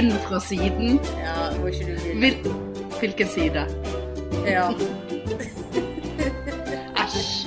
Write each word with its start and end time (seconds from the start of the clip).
inn 0.00 0.10
fra 0.26 0.40
siden. 0.42 0.98
Ja, 1.20 1.36
må 1.60 1.70
ikke 1.70 1.86
du 1.90 1.94
begynne. 2.00 2.56
Hvilken 3.00 3.28
side? 3.32 3.66
Ja. 4.48 4.66
Æsj. 7.00 7.46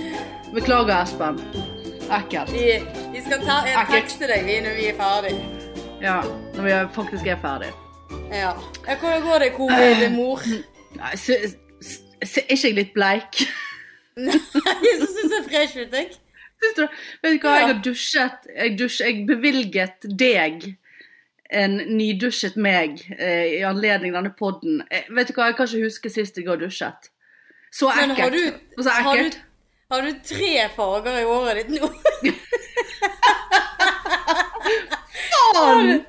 Beklager, 0.54 0.96
Espen. 1.04 1.40
Ekkelt. 2.14 2.52
Vi, 2.54 2.66
vi 3.14 3.22
skal 3.26 3.42
ta, 3.46 3.56
jeg 3.68 3.88
tekst 3.90 4.20
til 4.22 4.30
deg 4.30 4.44
vi 4.48 4.58
når 4.66 4.76
vi 4.78 4.88
er 4.92 4.98
ferdig. 5.00 5.34
Ja, 6.04 6.18
når 6.58 6.68
vi 6.68 6.74
faktisk 6.96 7.28
er 7.32 7.40
ferdig. 7.42 7.72
Ja. 8.34 8.52
hvordan 9.00 9.22
går 9.28 9.40
det, 9.46 9.52
covid, 9.58 10.10
mor? 10.16 10.42
Nei, 10.98 11.16
se- 11.18 11.54
Er 12.24 12.54
ikke 12.56 12.68
jeg 12.70 12.76
litt 12.78 12.94
bleik? 12.96 13.42
Nei, 14.28 14.92
så 15.02 15.08
syns 15.10 15.34
jeg 15.38 15.48
fresh 15.50 15.80
ut, 15.82 15.96
jeg. 15.98 16.12
Vet 16.64 16.78
du 16.78 16.86
hva, 17.44 17.56
jeg 17.58 17.68
har 17.74 17.80
dusjet. 17.84 18.46
Jeg, 18.56 18.76
dusjet, 18.80 19.08
jeg 19.10 19.26
bevilget 19.28 20.06
deg 20.20 20.70
en 21.54 21.78
nydusjet 21.98 22.56
meg 22.58 23.00
eh, 23.18 23.60
i 23.60 23.64
anledning 23.68 24.14
denne 24.16 24.34
podden. 24.38 24.82
Eh, 24.90 25.06
vet 25.14 25.30
du 25.30 25.34
hva, 25.38 25.50
jeg 25.52 25.58
kan 25.60 25.70
ikke 25.70 25.86
huske 25.88 26.12
sist 26.14 26.38
jeg 26.40 26.48
har 26.50 26.58
dusjet. 26.62 27.10
Så 27.74 27.90
Men 27.96 28.14
har 28.18 28.28
ekkelt. 28.28 28.34
du, 28.78 28.84
har, 28.84 29.18
du, 29.18 29.38
har 29.94 30.02
du 30.08 30.12
tre 30.26 30.54
farger 30.76 31.20
i 31.22 31.26
håret 31.30 31.62
ditt 31.64 31.82
nå? 31.82 31.90
Faen! 35.54 36.06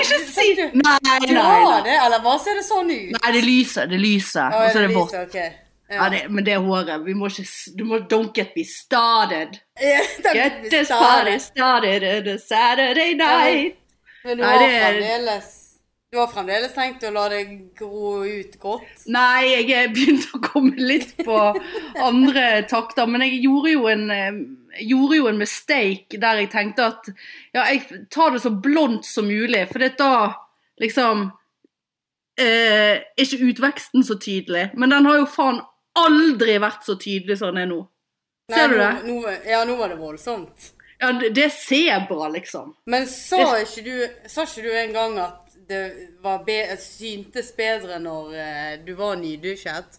Ikke 0.00 0.18
si 0.24 0.46
Nei, 0.56 0.72
Nei, 1.04 1.18
nei, 1.20 1.32
nei. 1.36 1.82
det, 1.84 1.96
eller 2.00 2.22
bare 2.24 2.40
ser 2.40 2.56
det 2.56 2.64
sånn 2.64 2.88
ut? 2.88 3.12
Nei, 3.12 3.32
det 3.34 3.42
lyser. 3.44 3.88
Det 3.90 3.98
lyser. 4.00 4.54
Og 4.56 4.70
så 4.72 4.80
er 4.80 4.86
det 4.86 4.94
vått. 4.96 5.16
ok. 5.26 5.38
Ja, 5.86 6.08
det, 6.10 6.24
men 6.34 6.42
det 6.42 6.56
håret 6.58 7.04
Vi 7.06 7.12
må 7.14 7.28
ikke 7.30 7.44
Du 7.78 7.84
må 7.86 8.00
Don't 8.10 8.32
get 8.38 8.56
me 8.56 8.64
started. 8.66 9.60
Yeah, 9.78 10.02
Get 10.34 10.64
this 10.70 10.88
party 10.88 11.36
started 11.38 12.02
on 12.02 12.26
a 12.34 12.38
Saturday 12.42 13.14
night. 13.14 13.76
Men 14.26 14.36
du 14.36 14.42
Nei, 14.42 14.50
har 14.50 14.58
det 14.64 14.74
er- 14.74 14.82
fremdeles 14.90 15.52
Du 16.12 16.18
har 16.20 16.28
fremdeles 16.30 16.72
tenkt 16.74 17.02
å 17.04 17.10
la 17.12 17.24
det 17.28 17.40
gro 17.76 18.22
ut 18.24 18.52
grått? 18.62 19.06
Nei, 19.10 19.48
jeg 19.50 19.70
er 19.74 19.88
begynt 19.94 20.28
å 20.36 20.40
komme 20.44 20.76
litt 20.78 21.16
på 21.26 21.38
andre 22.00 22.62
takter. 22.70 23.08
Men 23.10 23.24
jeg 23.26 23.40
gjorde 23.42 23.72
jo 23.72 23.86
en, 23.90 24.04
eh, 24.14 24.38
gjorde 24.86 25.18
jo 25.18 25.26
en 25.28 25.40
mistake 25.40 26.20
der 26.22 26.40
jeg 26.44 26.50
tenkte 26.54 26.86
at 26.92 27.10
ja, 27.54 27.64
jeg 27.72 28.06
tar 28.10 28.30
det 28.36 28.40
så 28.44 28.52
blondt 28.54 29.04
som 29.04 29.26
mulig. 29.28 29.64
For 29.72 29.82
det 29.82 29.96
da 29.98 30.12
liksom 30.80 31.26
eh, 32.38 33.02
Er 33.02 33.24
ikke 33.26 33.42
utveksten 33.50 34.04
så 34.06 34.16
tydelig. 34.20 34.70
Men 34.76 34.90
den 34.94 35.06
har 35.10 35.18
jo 35.18 35.26
faen 35.26 35.60
aldri 35.96 36.58
vært 36.62 36.84
så 36.86 36.96
tydelig 37.00 37.38
som 37.40 37.54
den 37.54 37.64
er 37.66 37.70
nå. 37.74 37.82
Ser 38.52 38.68
du 38.70 38.76
nå, 38.76 38.82
det? 38.84 39.10
Nå, 39.10 39.36
ja, 39.50 39.64
nå 39.66 39.76
var 39.78 39.88
det 39.90 39.98
voldsomt. 39.98 40.72
Ja, 40.98 41.12
det, 41.12 41.42
er 41.44 41.52
sebra, 41.52 42.28
liksom. 42.32 42.72
Men 42.86 43.06
sa 43.10 43.58
ikke 43.60 43.82
du, 43.84 43.96
sa 44.28 44.46
ikke 44.46 44.64
du 44.64 44.70
en 44.72 44.94
gang 44.94 45.18
at 45.20 45.58
det 45.68 45.82
var 46.22 46.44
be, 46.46 46.60
syntes 46.80 47.50
bedre 47.56 47.98
når 48.00 48.32
eh, 48.38 48.72
du 48.86 48.94
var 48.96 49.18
nydusjet? 49.20 49.98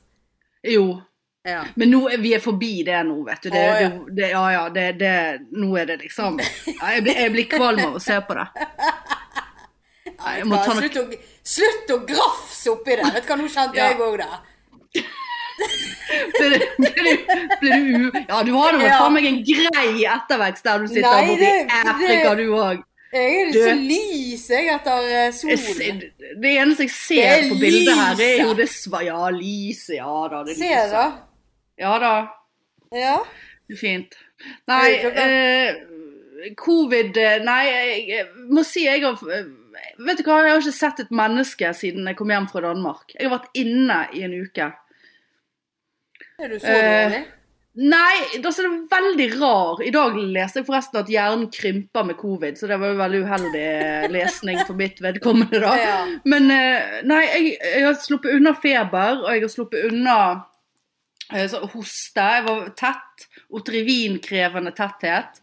Jo. 0.65 1.01
Ja. 1.47 1.61
Men 1.75 1.91
nå 1.93 2.01
vi 2.19 2.33
er 2.35 2.41
forbi 2.43 2.81
det 2.87 2.97
nå, 3.07 3.21
vet 3.27 3.45
du. 3.45 3.49
Det, 3.53 3.59
Å, 3.61 3.75
ja. 3.79 3.89
det, 3.89 4.15
det, 4.17 4.31
ja, 4.33 4.45
ja, 4.51 4.63
det, 4.73 4.87
det, 4.99 5.13
nå 5.55 5.69
er 5.79 5.91
det 5.91 5.99
liksom 6.01 6.41
jeg, 6.41 7.03
blir, 7.05 7.13
jeg 7.13 7.33
blir 7.35 7.47
kvalm 7.51 7.83
av 7.85 7.99
å 7.99 8.03
se 8.03 8.17
på 8.27 8.35
det. 8.35 8.47
Nei, 10.17 10.41
slutt, 10.43 10.97
å, 10.97 11.05
slutt 11.45 11.93
å 11.93 11.99
grafse 12.09 12.73
oppi 12.73 12.97
det! 12.97 13.05
Vet 13.13 13.27
du 13.27 13.31
hva, 13.31 13.37
nå 13.39 13.47
kjente 13.53 13.79
jeg 13.79 13.99
òg 14.01 14.19
det. 14.23 15.03
Blir 16.37 16.53
du, 16.53 16.65
blir 16.77 17.17
blir. 17.61 18.25
Ja, 18.27 18.43
du 18.45 18.51
har 18.53 18.77
nå 18.77 18.83
faen 18.85 19.15
meg 19.15 19.25
en 19.29 19.39
grei 19.45 20.05
ettervekst 20.05 20.67
der 20.67 20.83
du 20.83 20.91
sitter 20.91 21.09
Nei, 21.09 21.31
borte 21.31 21.49
i 21.49 21.81
Afrika, 21.93 22.35
du 22.37 22.45
òg. 22.53 22.83
Jeg 23.07 23.35
er 23.39 23.51
så 23.55 23.73
lys 23.79 24.45
jeg 24.51 24.69
etter 24.73 25.05
eh, 25.15 25.27
solen. 25.35 26.01
Det 26.43 26.53
eneste 26.59 26.87
jeg 26.87 26.93
ser 26.93 27.27
er 27.31 27.45
på 27.49 27.59
bildet 27.61 27.95
her, 27.95 28.23
er 28.25 28.41
jo 28.43 28.55
det 28.57 28.67
svar 28.71 29.05
Ja, 29.07 29.29
lyset. 29.31 29.97
Ja 30.01 30.15
da, 30.31 30.41
det 30.47 30.57
Se 30.59 30.73
da. 30.91 31.05
Ja 31.79 31.93
da. 32.03 32.15
Ja. 32.95 33.15
Det 33.67 33.79
fint. 33.79 34.17
Nei, 34.69 34.91
eh, 35.23 35.79
covid 36.59 37.17
eh, 37.17 37.39
Nei, 37.43 37.61
jeg, 37.67 38.03
jeg 38.11 38.51
må 38.53 38.63
si 38.67 38.85
jeg 38.85 39.01
har 39.03 39.17
eh, 39.33 39.47
Vet 40.05 40.21
du 40.21 40.27
hva, 40.27 40.43
jeg 40.45 40.53
har 40.53 40.61
ikke 40.61 40.75
sett 40.75 41.01
et 41.01 41.15
menneske 41.15 41.71
siden 41.77 42.07
jeg 42.09 42.17
kom 42.19 42.31
hjem 42.33 42.47
fra 42.51 42.61
Danmark. 42.65 43.15
Jeg 43.15 43.27
har 43.27 43.33
vært 43.39 43.57
inne 43.57 44.03
i 44.17 44.23
en 44.25 44.35
uke. 44.43 44.71
Er 46.37 46.49
du 46.53 46.59
så 46.59 46.67
Eh, 46.69 47.09
dårlig? 47.09 47.23
Nei, 47.77 48.13
altså 48.41 48.63
det 48.65 48.69
er 48.69 48.85
veldig 48.89 49.25
rar. 49.37 49.81
I 49.85 49.91
dag 49.93 50.15
leste 50.17 50.59
jeg 50.63 50.65
forresten 50.65 50.97
at 50.97 51.09
hjernen 51.13 51.45
krymper 51.53 52.07
med 52.07 52.17
covid, 52.17 52.57
så 52.57 52.65
det 52.69 52.79
var 52.81 52.89
jo 52.89 52.97
veldig 52.97 53.19
uheldig 53.21 53.65
lesning 54.15 54.61
for 54.65 54.73
mitt 54.79 55.01
vedkommende, 55.01 55.59
da. 55.61 55.75
Ja. 55.85 55.97
Men 56.25 56.49
eh, 56.53 56.95
nei, 57.05 57.21
jeg, 57.27 57.51
jeg 57.61 57.85
har 57.85 57.97
sluppet 58.01 58.33
unna 58.33 58.55
feber, 58.57 59.21
og 59.21 59.29
jeg 59.29 59.43
har 59.45 59.53
sluppet 59.53 59.91
unna 59.91 60.17
eh, 61.33 61.45
så 61.51 61.61
hoste. 61.69 62.25
Jeg 62.37 62.47
var 62.49 62.65
tett. 62.81 63.27
Otrivin-krevende 63.53 64.73
tetthet 64.75 65.37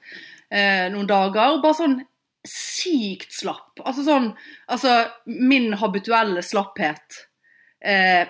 eh, 0.50 0.90
noen 0.92 1.06
dager. 1.08 1.54
og 1.54 1.62
Bare 1.62 1.78
sånn 1.78 2.00
sykt 2.44 3.30
slapp. 3.32 3.78
Altså 3.80 4.02
sånn 4.04 4.26
Altså 4.68 4.98
min 5.30 5.70
habituelle 5.80 6.42
slapphet 6.44 7.22
eh, 7.80 8.26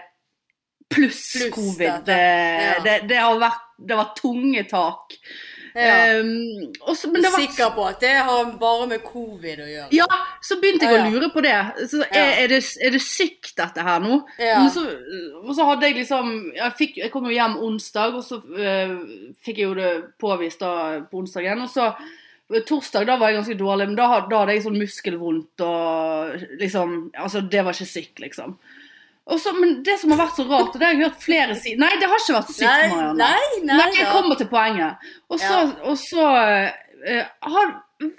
pluss 0.90 1.32
Plus 1.32 1.50
covid. 1.54 1.92
Det, 2.06 2.20
ja. 2.62 2.78
det, 2.84 3.00
det 3.08 3.18
har 3.20 3.38
vært 3.40 3.60
Det 3.88 3.98
var 3.98 4.14
tunge 4.18 4.64
tak. 4.70 5.16
ja. 5.74 6.20
Um, 6.20 6.70
også, 6.86 7.08
men 7.10 7.24
det 7.24 7.30
var 7.34 7.40
sikker 7.42 7.72
på 7.74 7.86
at 7.88 7.96
det 8.04 8.12
har 8.22 8.52
bare 8.60 8.86
med 8.92 9.02
covid 9.02 9.64
å 9.64 9.66
gjøre? 9.66 9.88
ja, 9.96 10.06
så 10.38 10.60
begynte 10.62 10.86
jeg 10.86 10.94
Ja, 10.94 11.00
ja. 11.00 11.08
å 11.08 11.14
lure 11.16 11.30
på 11.34 11.42
det. 11.42 11.56
Så 11.90 12.04
er, 12.06 12.30
er, 12.44 12.52
det, 12.52 12.60
er 12.78 12.94
det 12.94 13.00
sykt 13.02 13.56
dette 13.58 13.82
her 13.82 14.04
nå? 14.04 14.20
Ja. 14.38 14.60
Men 14.62 14.70
så, 14.70 14.84
og 15.42 15.50
så 15.56 15.66
hadde 15.72 15.90
jeg 15.90 15.98
liksom 15.98 16.30
Jeg, 16.54 16.76
fikk, 16.78 17.00
jeg 17.02 17.10
kom 17.10 17.26
jo 17.26 17.34
hjem 17.34 17.58
onsdag, 17.66 18.14
og 18.20 18.22
så 18.22 18.38
uh, 18.38 18.94
fikk 19.42 19.64
jeg 19.64 19.72
jo 19.72 19.78
det 19.80 19.94
påvist 20.22 20.62
da 20.62 21.00
på 21.10 21.24
onsdagen. 21.24 21.66
Og 21.66 21.72
så 21.72 21.90
torsdag, 22.68 23.06
da 23.08 23.16
var 23.18 23.32
jeg 23.32 23.40
ganske 23.40 23.58
dårlig, 23.58 23.88
men 23.90 23.98
da, 23.98 24.08
da 24.28 24.42
hadde 24.42 24.56
jeg 24.56 24.64
sånn 24.66 24.78
muskelvondt 24.78 25.62
og 25.64 26.34
liksom 26.60 26.96
Altså, 27.16 27.42
det 27.50 27.64
var 27.64 27.74
ikke 27.74 27.88
sykt, 27.88 28.20
liksom. 28.22 28.58
Og 29.32 29.38
så, 29.40 29.54
men 29.56 29.78
det 29.86 29.94
som 30.00 30.12
har 30.12 30.18
vært 30.20 30.36
så 30.36 30.44
rart, 30.50 30.74
og 30.74 30.80
det 30.80 30.84
har 30.84 30.92
jeg 30.98 31.06
hørt 31.06 31.22
flere 31.24 31.54
si 31.56 31.70
Nei, 31.80 31.94
det 31.96 32.10
har 32.10 32.20
ikke 32.20 32.34
vært 32.36 32.50
sykt, 32.52 32.66
Marianne. 32.92 33.14
nei, 33.22 33.62
nei, 33.64 33.78
Nei, 33.80 33.86
jeg 33.96 34.10
kommer 34.12 34.36
til 34.36 34.50
poenget. 34.50 35.06
Og 35.32 35.38
så, 35.40 35.54
Ja. 35.64 35.70
og 35.88 35.96
så 36.02 36.26
uh, 37.08 37.24
har 37.54 37.72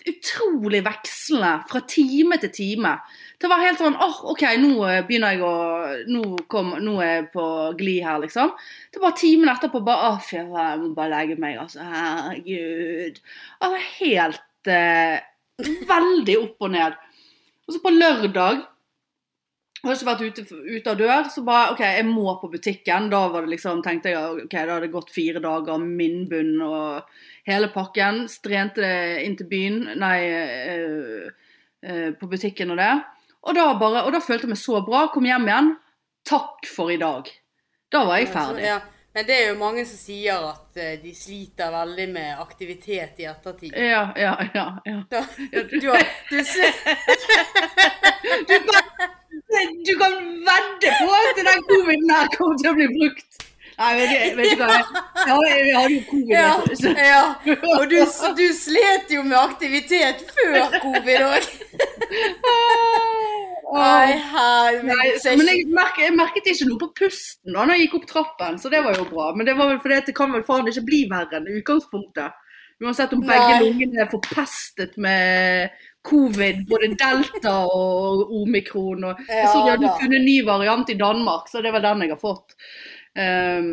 utrolig 0.10 0.80
vekslende 0.86 1.52
fra 1.70 1.82
time 1.86 2.38
til 2.42 2.50
time. 2.56 2.96
Det 3.42 3.50
var 3.52 3.62
helt 3.62 3.78
sånn 3.78 3.98
åh, 4.02 4.22
OK, 4.32 4.42
nå 4.58 4.72
eh, 4.88 5.02
begynner 5.06 5.36
jeg 5.36 5.44
å 5.46 5.54
Nå, 6.10 6.22
kom, 6.50 6.72
nå 6.82 6.96
er 7.04 7.12
jeg 7.12 7.26
på 7.34 7.46
glid 7.78 8.02
her, 8.08 8.22
liksom. 8.24 8.54
Det 8.96 9.02
var 9.04 9.14
timen 9.20 9.52
etterpå 9.52 9.84
bare 9.86 10.14
Å, 10.16 10.20
fy 10.24 10.40
faen, 10.40 10.56
jeg 10.72 10.80
må 10.82 10.90
bare 10.98 11.12
legge 11.14 11.38
meg, 11.38 11.60
altså. 11.62 11.84
Herregud. 11.86 13.20
Altså 13.60 13.84
helt 14.00 14.72
uh, 14.72 15.18
Veldig 15.92 16.38
opp 16.42 16.66
og 16.66 16.72
ned. 16.74 16.96
Og 17.68 17.76
så 17.76 17.82
på 17.84 17.94
lørdag 17.94 18.64
jeg 19.86 19.96
har 19.96 20.00
ikke 20.00 20.10
vært 20.12 20.26
ute, 20.26 20.60
ute 20.76 20.92
av 20.92 20.98
dør, 21.00 21.28
så 21.34 21.44
bare 21.46 21.72
OK, 21.74 21.82
jeg 21.86 22.06
må 22.10 22.34
på 22.42 22.50
butikken. 22.54 23.10
Da 23.12 23.22
var 23.34 23.46
det 23.46 23.52
liksom, 23.56 23.82
tenkte 23.86 24.10
jeg 24.14 24.46
ok, 24.46 24.56
da 24.56 24.64
hadde 24.76 24.82
det 24.88 24.94
gått 24.96 25.14
fire 25.14 25.42
dager, 25.44 25.78
min 26.02 26.24
bunn 26.32 26.56
og 26.66 27.18
hele 27.50 27.70
pakken. 27.74 28.24
Strente 28.32 28.82
det 28.82 29.24
inn 29.26 29.38
til 29.40 29.50
byen, 29.52 29.80
nei, 30.02 30.18
øh, 30.32 31.30
øh, 31.86 32.10
på 32.20 32.32
butikken 32.32 32.74
og 32.74 32.82
det. 32.82 32.92
Og 33.46 33.54
da, 33.54 33.68
bare, 33.78 34.04
og 34.08 34.12
da 34.16 34.20
følte 34.26 34.48
jeg 34.48 34.56
meg 34.56 34.62
så 34.64 34.82
bra. 34.86 35.06
Kom 35.14 35.26
hjem 35.30 35.46
igjen. 35.52 35.72
Takk 36.26 36.66
for 36.66 36.90
i 36.90 36.98
dag. 36.98 37.30
Da 37.94 38.02
var 38.08 38.18
jeg 38.24 38.32
ferdig. 38.34 38.66
Ja. 38.66 38.80
Men 39.16 39.24
det 39.30 39.36
er 39.38 39.46
jo 39.54 39.60
mange 39.62 39.86
som 39.88 39.96
sier 39.96 40.44
at 40.50 40.76
eh, 40.82 40.98
de 41.00 41.14
sliter 41.16 41.70
veldig 41.72 42.08
med 42.12 42.42
aktivitet 42.42 43.22
i 43.24 43.28
ettertid. 43.30 43.72
Ja, 43.72 44.10
ja, 44.20 44.34
ja. 44.52 44.66
ja. 44.84 44.98
Da, 45.08 45.22
du 45.54 45.62
du, 45.80 45.88
Du, 48.50 48.56
kan- 48.60 48.85
du 49.88 49.94
kan 50.00 50.14
vedde 50.50 50.92
på 51.00 51.10
at 51.22 51.42
den 51.42 51.66
coviden 51.70 52.14
her 52.16 52.30
kommer 52.38 52.62
til 52.62 52.72
å 52.72 52.76
bli 52.78 52.88
brukt. 52.94 53.32
Nei, 53.76 53.90
vet 54.00 54.56
du 54.56 54.62
hva. 54.62 54.76
Ja, 55.26 55.36
jeg 55.50 55.74
hadde 55.76 55.96
jo 55.96 56.04
covid. 56.08 56.32
ja, 56.32 56.52
ja. 57.04 57.24
Og 57.76 57.90
du, 57.92 57.98
du 58.38 58.46
slet 58.56 59.12
jo 59.12 59.24
med 59.26 59.36
aktivitet 59.40 60.24
før 60.38 60.78
covid 60.84 61.26
òg. 61.26 61.50
Nei, 63.76 64.14
Nei, 64.32 64.72
men 64.86 65.50
jeg, 65.50 65.66
merket, 65.68 66.06
jeg 66.06 66.16
merket 66.16 66.48
ikke 66.54 66.68
noe 66.70 66.80
på 66.86 66.92
pusten 67.02 67.56
da 67.56 67.66
når 67.66 67.76
jeg 67.76 67.88
gikk 67.88 67.98
opp 68.00 68.08
trappen, 68.12 68.60
så 68.62 68.72
det 68.72 68.84
var 68.86 68.96
jo 68.96 69.08
bra. 69.10 69.32
Men 69.36 69.50
det 69.50 69.58
var 69.60 69.74
vel 69.74 69.82
fordi 69.84 70.00
det 70.08 70.16
kan 70.16 70.32
vel 70.32 70.46
faen 70.48 70.70
ikke 70.72 70.86
bli 70.88 71.02
verre 71.12 71.42
enn 71.42 71.52
utgangspunktet. 71.58 72.42
Uansett 72.84 73.14
om 73.16 73.24
begge 73.24 73.60
lungene 73.64 74.04
er 74.04 74.10
forpestet 74.12 74.96
med 75.02 75.76
covid, 76.06 76.64
både 76.70 76.92
delta 77.00 77.56
og 77.66 78.32
omikron. 78.42 79.08
Og, 79.10 79.28
ja, 79.30 79.46
så 79.52 79.62
de 79.66 79.74
hadde 79.74 79.88
da. 79.88 79.94
funnet 80.00 80.20
en 80.20 80.28
ny 80.28 80.40
variant 80.48 80.90
i 80.92 80.98
Danmark, 81.00 81.50
så 81.52 81.62
det 81.62 81.72
er 81.72 81.78
vel 81.78 81.88
den 81.88 82.06
jeg 82.06 82.14
har 82.16 82.22
fått. 82.22 82.58
Um, 83.16 83.70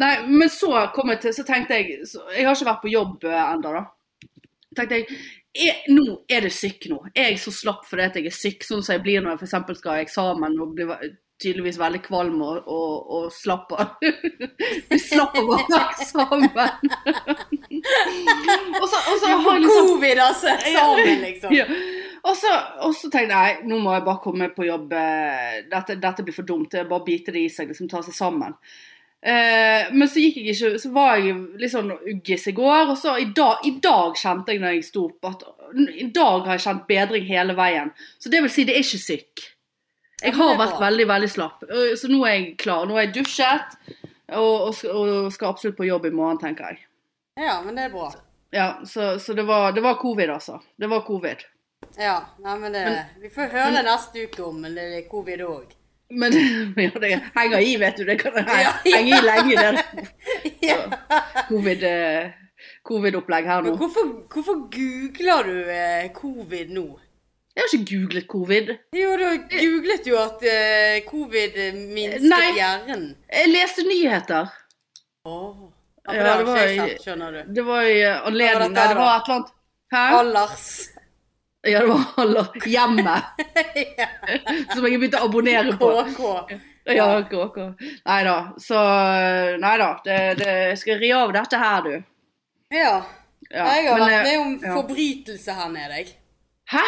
nei, 0.00 0.14
men 0.28 0.52
så 0.52 0.86
kom 0.94 1.12
jeg 1.14 1.22
til, 1.24 1.36
så 1.36 1.44
tenkte 1.44 1.76
jeg 1.76 2.06
så, 2.08 2.22
Jeg 2.32 2.46
har 2.48 2.56
ikke 2.56 2.70
vært 2.70 2.84
på 2.86 2.94
jobb 2.94 3.26
uh, 3.28 3.42
ennå, 3.50 3.74
da. 3.76 3.84
tenkte 4.78 5.02
jeg 5.02 5.20
jeg, 5.50 5.80
nå 5.90 6.20
er 6.30 6.44
det 6.46 6.52
syk 6.54 6.86
nå. 6.92 7.00
Er 7.10 7.32
jeg 7.32 7.40
så 7.42 7.50
slapp 7.54 7.82
fordi 7.88 8.04
at 8.06 8.18
jeg 8.20 8.28
er 8.30 8.36
syk, 8.36 8.62
sånn 8.62 8.84
som 8.86 8.94
jeg 8.94 9.02
blir 9.02 9.24
når 9.24 9.34
jeg 9.34 9.48
f.eks. 9.48 9.80
skal 9.80 9.96
ha 9.96 10.04
eksamen 10.04 10.54
og 10.62 10.76
blir 10.76 10.92
tydeligvis 11.40 11.78
veldig 11.80 12.00
kvalm 12.04 12.42
og, 12.44 12.68
og, 12.68 13.10
og 13.16 13.30
slapp 13.32 13.72
av. 13.72 13.94
Blir 14.90 15.00
slapp 15.00 15.38
av 15.40 15.48
å 15.48 15.56
ha 15.62 15.80
eksamen. 15.94 16.44
og 18.80 18.86
så, 18.92 19.00
har 20.76 20.98
jeg 21.04 21.18
liksom 21.24 21.52
ja. 21.56 21.66
Og 22.28 22.36
så, 22.36 23.08
tenkte 23.08 23.32
jeg 23.32 23.62
nå 23.64 23.78
må 23.80 23.94
jeg 23.94 24.04
bare 24.04 24.20
komme 24.20 24.48
på 24.52 24.66
jobb. 24.66 24.92
eh, 24.92 25.62
Dette, 25.70 25.94
dette 25.96 26.22
blir 26.26 26.34
for 26.36 26.44
dumt. 26.44 26.74
Er 26.76 26.84
bare 26.90 27.04
bite 27.06 27.32
det 27.32 27.40
i 27.46 27.48
seg, 27.48 27.70
liksom 27.70 27.88
ta 27.88 28.02
seg 28.04 28.12
sammen. 28.14 28.52
Eh, 29.22 29.88
men 29.92 30.08
så 30.08 30.20
gikk 30.20 30.36
jeg 30.40 30.54
ikke, 30.54 30.78
så 30.80 30.90
var 30.92 31.16
jeg 31.20 31.36
litt 31.60 31.72
sånn 31.72 31.90
uggis 31.96 32.44
i 32.48 32.54
går. 32.56 32.92
Og 32.92 32.98
så 33.00 33.14
i 33.20 33.30
dag, 33.36 33.64
i 33.64 33.72
dag 33.80 34.16
kjente 34.20 34.52
jeg 34.52 34.60
når 34.60 34.76
jeg 34.76 34.84
sto 34.90 35.06
opp, 35.08 35.30
at 35.32 35.46
i 35.96 36.10
dag 36.12 36.44
har 36.44 36.58
jeg 36.58 36.66
kjent 36.66 36.86
bedring 36.92 37.24
hele 37.28 37.56
veien. 37.56 37.90
Så 38.20 38.28
det 38.32 38.44
vil 38.44 38.52
si, 38.52 38.64
det 38.68 38.76
er 38.76 38.84
ikke 38.84 39.02
syk. 39.06 39.46
Jeg 40.20 40.36
har 40.36 40.56
vært 40.60 40.80
veldig, 40.80 41.06
veldig 41.08 41.28
slapp. 41.32 41.64
Eh, 41.70 41.94
Så 41.96 42.12
nå 42.12 42.20
er 42.28 42.34
jeg 42.36 42.56
klar. 42.60 42.84
Nå 42.84 42.98
er 43.00 43.06
jeg 43.08 43.14
dusjet. 43.22 43.78
Og, 44.30 44.68
og, 44.68 44.84
og 44.92 45.32
skal 45.34 45.54
absolutt 45.54 45.76
på 45.80 45.88
jobb 45.88 46.04
i 46.06 46.12
morgen, 46.14 46.38
tenker 46.38 46.68
jeg. 46.74 46.84
Ja, 47.40 47.62
men 47.64 47.74
det 47.80 47.88
er 47.88 47.94
bra. 47.96 48.12
Ja, 48.50 48.80
Så, 48.84 49.18
så 49.18 49.34
det, 49.34 49.42
var, 49.42 49.72
det 49.72 49.80
var 49.80 49.94
covid, 49.94 50.30
altså. 50.30 50.60
Det 50.76 50.86
var 50.90 51.04
covid. 51.06 51.44
Ja, 51.98 52.16
nei, 52.44 52.56
men 52.58 52.72
det 52.72 52.82
Vi 53.22 53.30
får 53.32 53.52
høre 53.54 53.82
neste 53.86 54.26
uke 54.26 54.42
om 54.44 54.62
det 54.62 54.86
er 54.98 55.06
covid 55.10 55.44
òg. 55.46 55.76
Men 56.10 56.34
ja, 56.76 56.90
det 57.00 57.12
henger 57.36 57.60
i, 57.62 57.76
vet 57.78 57.96
du. 57.96 58.04
Det 58.04 58.18
kan 58.20 58.38
henge 58.42 59.18
i 59.18 59.22
lenge, 59.22 59.54
det 59.56 60.76
covid, 61.50 61.84
eh, 61.86 62.32
covid-opplegg 62.88 63.46
her 63.46 63.62
nå. 63.62 63.70
Men 63.70 63.78
hvorfor, 63.80 64.10
hvorfor 64.32 64.58
googler 64.74 65.46
du 65.46 65.70
eh, 65.70 66.10
covid 66.16 66.74
nå? 66.74 66.88
Jeg 67.54 67.64
har 67.64 67.74
ikke 67.74 67.96
googlet 67.96 68.28
covid. 68.30 68.68
Jo, 68.96 69.10
du 69.18 69.24
googlet 69.50 70.06
jo 70.06 70.18
at 70.20 70.44
eh, 70.46 71.00
covid 71.06 71.58
hjernen. 71.58 72.26
Nei. 72.30 73.10
Jeg 73.30 73.52
leste 73.54 73.86
nyheter. 73.86 74.50
Åh. 75.28 75.68
Ja, 76.08 76.36
det 76.38 76.44
var 76.44 76.56
i- 76.66 76.96
du. 77.32 77.42
Det 77.54 77.62
var 77.62 77.82
i 77.82 78.00
eh, 78.02 78.26
anledning 78.26 78.72
Nei, 78.72 78.86
det 78.88 78.96
var 78.96 79.16
et 79.16 79.28
eller 79.28 79.36
annet 79.36 79.52
Hæ? 79.90 80.04
Allers. 80.18 80.66
Ja, 81.66 81.80
det 81.80 81.86
var 81.88 82.04
aller 82.16 82.46
hjemmet. 82.66 83.22
ja. 83.98 84.06
Som 84.74 84.86
jeg 84.86 85.00
begynte 85.00 85.20
å 85.20 85.26
abonnere 85.28 85.76
på. 85.78 85.90
KK. 86.16 86.58
Ja, 86.90 87.06
KK. 87.22 87.56
Nei 88.08 88.20
da. 88.24 88.36
Så 88.58 88.78
Nei 89.60 89.74
da. 89.78 89.90
Det, 90.04 90.16
det, 90.40 90.54
jeg 90.70 90.78
skal 90.80 90.98
ri 91.02 91.10
av 91.14 91.34
dette 91.36 91.58
her, 91.60 91.82
du. 91.84 91.92
Ja. 92.74 92.94
Ja, 93.50 93.66
jeg 93.76 93.90
har 93.90 94.00
vært 94.00 94.14
eh, 94.14 94.24
med 94.24 94.40
om 94.40 94.78
forbrytelse 94.78 95.54
her 95.58 95.68
nede, 95.74 96.00
jeg. 96.00 96.14
Hæ? 96.72 96.82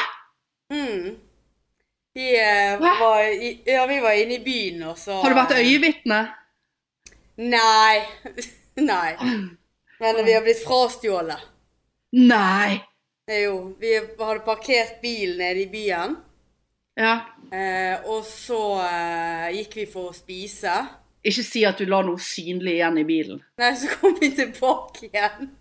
Mm. 0.72 1.06
Vi, 2.14 2.26
eh, 2.40 2.80
var 2.80 3.20
i, 3.28 3.52
ja, 3.66 3.84
vi 3.90 4.00
var 4.04 4.16
inne 4.20 4.38
i 4.38 4.42
byen, 4.44 4.82
og 4.90 4.98
så 5.00 5.20
Har 5.22 5.32
du 5.32 5.38
vært 5.38 5.54
øyevitne? 5.60 6.22
Nei. 7.42 8.02
Nei. 8.92 9.16
Men 10.00 10.24
vi 10.24 10.32
har 10.34 10.42
blitt 10.42 10.62
frastjålet. 10.64 11.40
Nei. 12.12 12.80
Jo 13.30 13.74
Vi 13.80 13.92
hadde 14.18 14.40
parkert 14.44 14.98
bilen 15.02 15.38
nede 15.38 15.62
i 15.62 15.68
byen, 15.70 16.16
Ja. 16.98 17.12
eh, 17.52 18.00
og 18.04 18.24
så 18.26 18.58
eh, 18.84 19.46
gikk 19.56 19.76
vi 19.78 19.86
for 19.86 20.10
å 20.10 20.16
spise. 20.16 20.72
Ikke 21.24 21.44
si 21.46 21.62
at 21.64 21.78
du 21.78 21.86
la 21.86 22.00
noe 22.02 22.18
synlig 22.20 22.74
igjen 22.80 22.98
i 22.98 23.04
bilen. 23.06 23.38
Nei, 23.62 23.70
så 23.78 23.88
kom 23.94 24.16
vi 24.20 24.32
tilbake 24.36 25.06
igjen. 25.06 25.52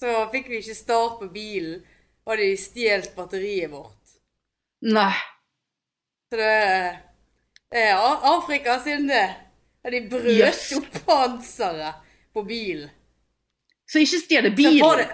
Så 0.00 0.12
fikk 0.32 0.50
vi 0.52 0.60
ikke 0.60 0.76
start 0.76 1.18
på 1.22 1.30
bilen, 1.32 1.80
og 2.28 2.36
de 2.38 2.50
stjålet 2.60 3.14
batteriet 3.16 3.72
vårt. 3.72 4.18
Nei. 4.92 5.14
Så 6.30 6.36
det 6.38 6.52
er- 6.68 7.00
det 7.72 7.82
er 7.88 7.96
Afrika 8.36 8.78
sin, 8.84 9.06
det. 9.08 9.26
Og 9.84 9.90
de 9.92 10.00
brøt 10.12 10.30
yes. 10.36 10.72
opp 10.76 11.00
panseret 11.06 11.94
på 12.34 12.44
bilen. 12.46 12.90
Så 13.90 14.02
ikke 14.04 14.20
stjal 14.22 14.46
det 14.48 14.54
bilen. 14.58 15.08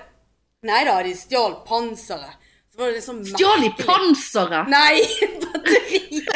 Nei 0.67 0.83
da, 0.89 0.99
de 1.05 1.15
stjal 1.17 1.61
panseret. 1.67 2.43
Liksom 2.77 3.23
Stjal 3.25 3.63
de 3.65 3.71
panseret? 3.79 4.69
Nei, 4.69 5.01
batteriet! 5.43 6.29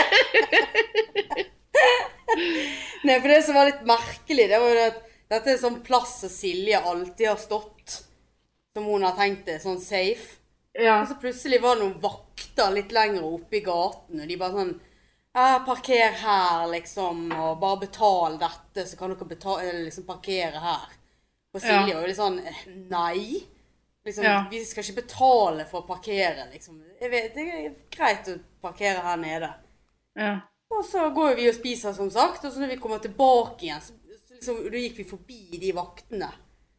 Nei, 3.04 3.16
for 3.18 3.28
det 3.28 3.40
som 3.44 3.58
var 3.58 3.68
litt 3.68 3.82
merkelig, 3.88 4.46
det 4.48 4.60
var 4.62 4.72
jo 4.72 4.86
at 4.86 5.00
dette 5.30 5.52
er 5.52 5.60
sånn 5.60 5.80
plass 5.84 6.16
som 6.22 6.32
Silje 6.32 6.80
alltid 6.80 7.28
har 7.28 7.40
stått. 7.40 8.00
Som 8.76 8.86
hun 8.88 9.04
har 9.04 9.16
tenkt 9.18 9.44
det, 9.50 9.58
sånn 9.62 9.80
safe. 9.82 10.38
Ja. 10.78 11.00
Og 11.00 11.10
så 11.10 11.16
plutselig 11.20 11.60
var 11.62 11.76
det 11.76 11.84
noen 11.84 12.00
vakter 12.02 12.70
litt 12.72 12.92
lenger 12.94 13.26
oppe 13.26 13.58
i 13.58 13.64
gaten, 13.66 14.22
og 14.22 14.30
de 14.30 14.38
bare 14.40 14.56
sånn 14.56 14.74
ja, 15.34 15.62
parker 15.66 16.16
her, 16.22 16.66
liksom, 16.72 17.28
og 17.32 17.60
bare 17.60 17.80
betal 17.86 18.38
dette, 18.40 18.86
så 18.88 18.98
kan 18.98 19.12
dere 19.14 19.28
betale, 19.30 19.72
liksom 19.86 20.06
parkere 20.08 20.62
her. 20.62 20.88
Og 21.54 21.62
Silje 21.62 21.94
var 21.94 22.04
jo 22.04 22.08
litt 22.10 22.18
sånn 22.18 22.38
eh, 22.46 22.60
Nei. 22.90 23.40
Liksom, 24.06 24.24
Ja. 24.24 24.36
Vi 24.50 24.60
skal 24.64 24.84
ikke 24.84 25.02
betale 25.02 25.64
for 25.68 25.82
å 25.82 25.86
parkere, 25.88 26.46
liksom. 26.52 26.78
Jeg 27.00 27.10
vet, 27.10 27.34
det 27.34 27.46
er 27.46 27.74
greit 27.92 28.28
å 28.30 28.38
parkere 28.62 29.02
her 29.04 29.16
nede. 29.20 29.52
ja. 30.18 30.38
Og 30.70 30.84
så 30.86 31.08
går 31.10 31.34
vi 31.34 31.48
og 31.50 31.54
spiser, 31.56 31.90
som 31.92 32.06
sagt, 32.14 32.44
og 32.46 32.52
så 32.54 32.60
når 32.62 32.68
vi 32.70 32.76
kommer 32.78 33.00
tilbake 33.02 33.64
igjen, 33.66 33.80
så, 33.82 33.92
liksom, 34.36 34.60
da 34.70 34.78
gikk 34.78 35.00
vi 35.00 35.04
forbi 35.08 35.58
de 35.58 35.72
vaktene. 35.74 36.28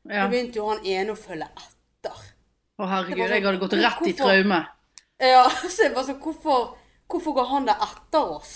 ja. 0.07 0.21
Da 0.24 0.27
begynte 0.31 0.62
jo 0.62 0.69
han 0.69 0.86
ene 0.88 1.12
å 1.12 1.19
følge 1.19 1.50
etter. 1.59 2.21
Å 2.80 2.88
herregud, 2.88 3.18
sånn, 3.18 3.19
jeg 3.19 3.44
sånn, 3.44 3.50
hadde 3.50 3.59
gått 3.65 3.75
rett 3.81 4.07
i 4.07 4.13
traume. 4.15 4.62
Ja, 5.19 5.44
så 5.74 5.83
jeg 5.83 5.94
bare 5.94 6.07
sånn, 6.07 6.21
hvorfor, 6.24 6.71
hvorfor 7.11 7.35
går 7.37 7.49
han 7.51 7.67
der 7.69 7.83
etter 7.87 8.37
oss? 8.37 8.55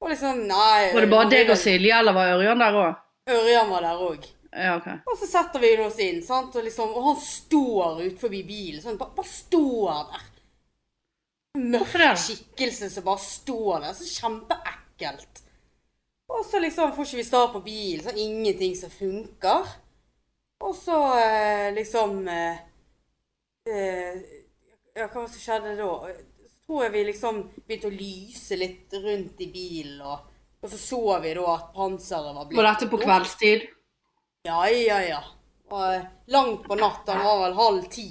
Og 0.00 0.12
liksom, 0.12 0.42
nei. 0.48 0.92
Var 0.94 1.06
det 1.06 1.12
bare 1.12 1.30
deg 1.32 1.52
og 1.52 1.60
Silje, 1.60 1.92
eller 1.98 2.16
var 2.16 2.34
Ørjan 2.36 2.60
der 2.60 2.80
òg? 2.80 3.04
Ørjan 3.32 3.70
var 3.72 3.86
der 3.86 4.02
òg. 4.06 4.26
Ja, 4.56 4.76
okay. 4.76 5.00
Og 5.04 5.18
så 5.20 5.28
setter 5.28 5.60
vi 5.60 5.72
oss 5.84 5.98
inn, 6.00 6.22
sant? 6.24 6.54
Og, 6.56 6.64
liksom, 6.64 6.92
og 6.96 7.10
han 7.10 7.18
står 7.20 8.04
ut 8.06 8.20
forbi 8.20 8.42
bilen. 8.46 8.80
Sånn, 8.84 8.98
bare, 9.00 9.12
bare 9.16 9.32
står 9.32 10.04
der. 10.12 10.28
Hvorfor 11.56 12.04
Mørk 12.04 12.20
skikkelse 12.20 12.88
som 12.92 13.04
bare 13.06 13.24
står 13.24 13.84
der. 13.86 13.96
Så 13.96 14.08
kjempeekkelt. 14.20 15.42
Og 16.28 16.44
så 16.44 16.60
liksom 16.60 16.94
får 16.96 17.06
ikke 17.06 17.20
vi 17.20 17.26
start 17.26 17.52
på 17.52 17.60
bilen, 17.64 18.02
så 18.04 18.14
ingenting 18.16 18.74
som 18.76 18.90
funker. 18.90 19.68
Og 20.66 20.72
så 20.74 20.96
eh, 21.20 21.68
liksom 21.76 22.28
eh, 22.28 22.56
eh, 23.70 24.24
Ja, 24.96 25.04
hva 25.06 25.20
var 25.20 25.26
det 25.26 25.34
som 25.34 25.42
skjedde 25.42 25.74
da? 25.76 25.90
Tror 26.66 26.82
jeg 26.82 26.92
vi 26.96 27.04
liksom 27.06 27.36
begynte 27.66 27.86
å 27.90 27.94
lyse 27.94 28.56
litt 28.58 28.92
rundt 29.04 29.40
i 29.44 29.46
bilen, 29.52 30.00
og, 30.02 30.18
og 30.62 30.70
så 30.72 30.78
så 30.82 31.00
vi 31.22 31.34
da 31.38 31.44
at 31.54 31.68
panseret 31.76 32.34
var 32.34 32.48
blitt 32.48 32.58
Var 32.58 32.66
dette 32.72 32.88
på 32.90 32.98
kveldstid? 33.04 33.66
Ja, 34.48 34.64
ja, 34.70 34.98
ja. 35.06 35.20
Og 35.70 36.30
langt 36.30 36.66
på 36.66 36.76
natta, 36.78 37.14
han 37.18 37.24
var 37.26 37.40
vel 37.48 37.56
halv 37.58 37.86
ti 37.90 38.08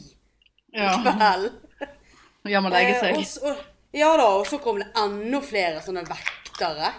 Ja. 0.75 0.93
kveld. 1.03 1.51
Og 2.45 2.71
legge 2.71 2.95
Eh, 2.95 2.99
seg. 3.01 3.17
og 3.17 3.25
så- 3.25 3.55
ja 3.95 4.09
da, 4.17 4.25
og 4.39 4.45
så 4.47 4.59
kom 4.61 4.79
det 4.79 4.87
enda 4.99 5.39
flere 5.41 5.79
sånne 5.81 6.03
vektere. 6.07 6.93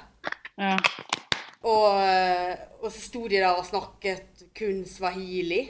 Ja. 0.58 0.76
Og, 1.62 2.00
eh, 2.00 2.56
og 2.82 2.90
så 2.92 3.00
sto 3.00 3.28
de 3.28 3.36
der 3.40 3.56
og 3.58 3.64
snakket 3.66 4.46
kun 4.56 4.84
swahili. 4.88 5.60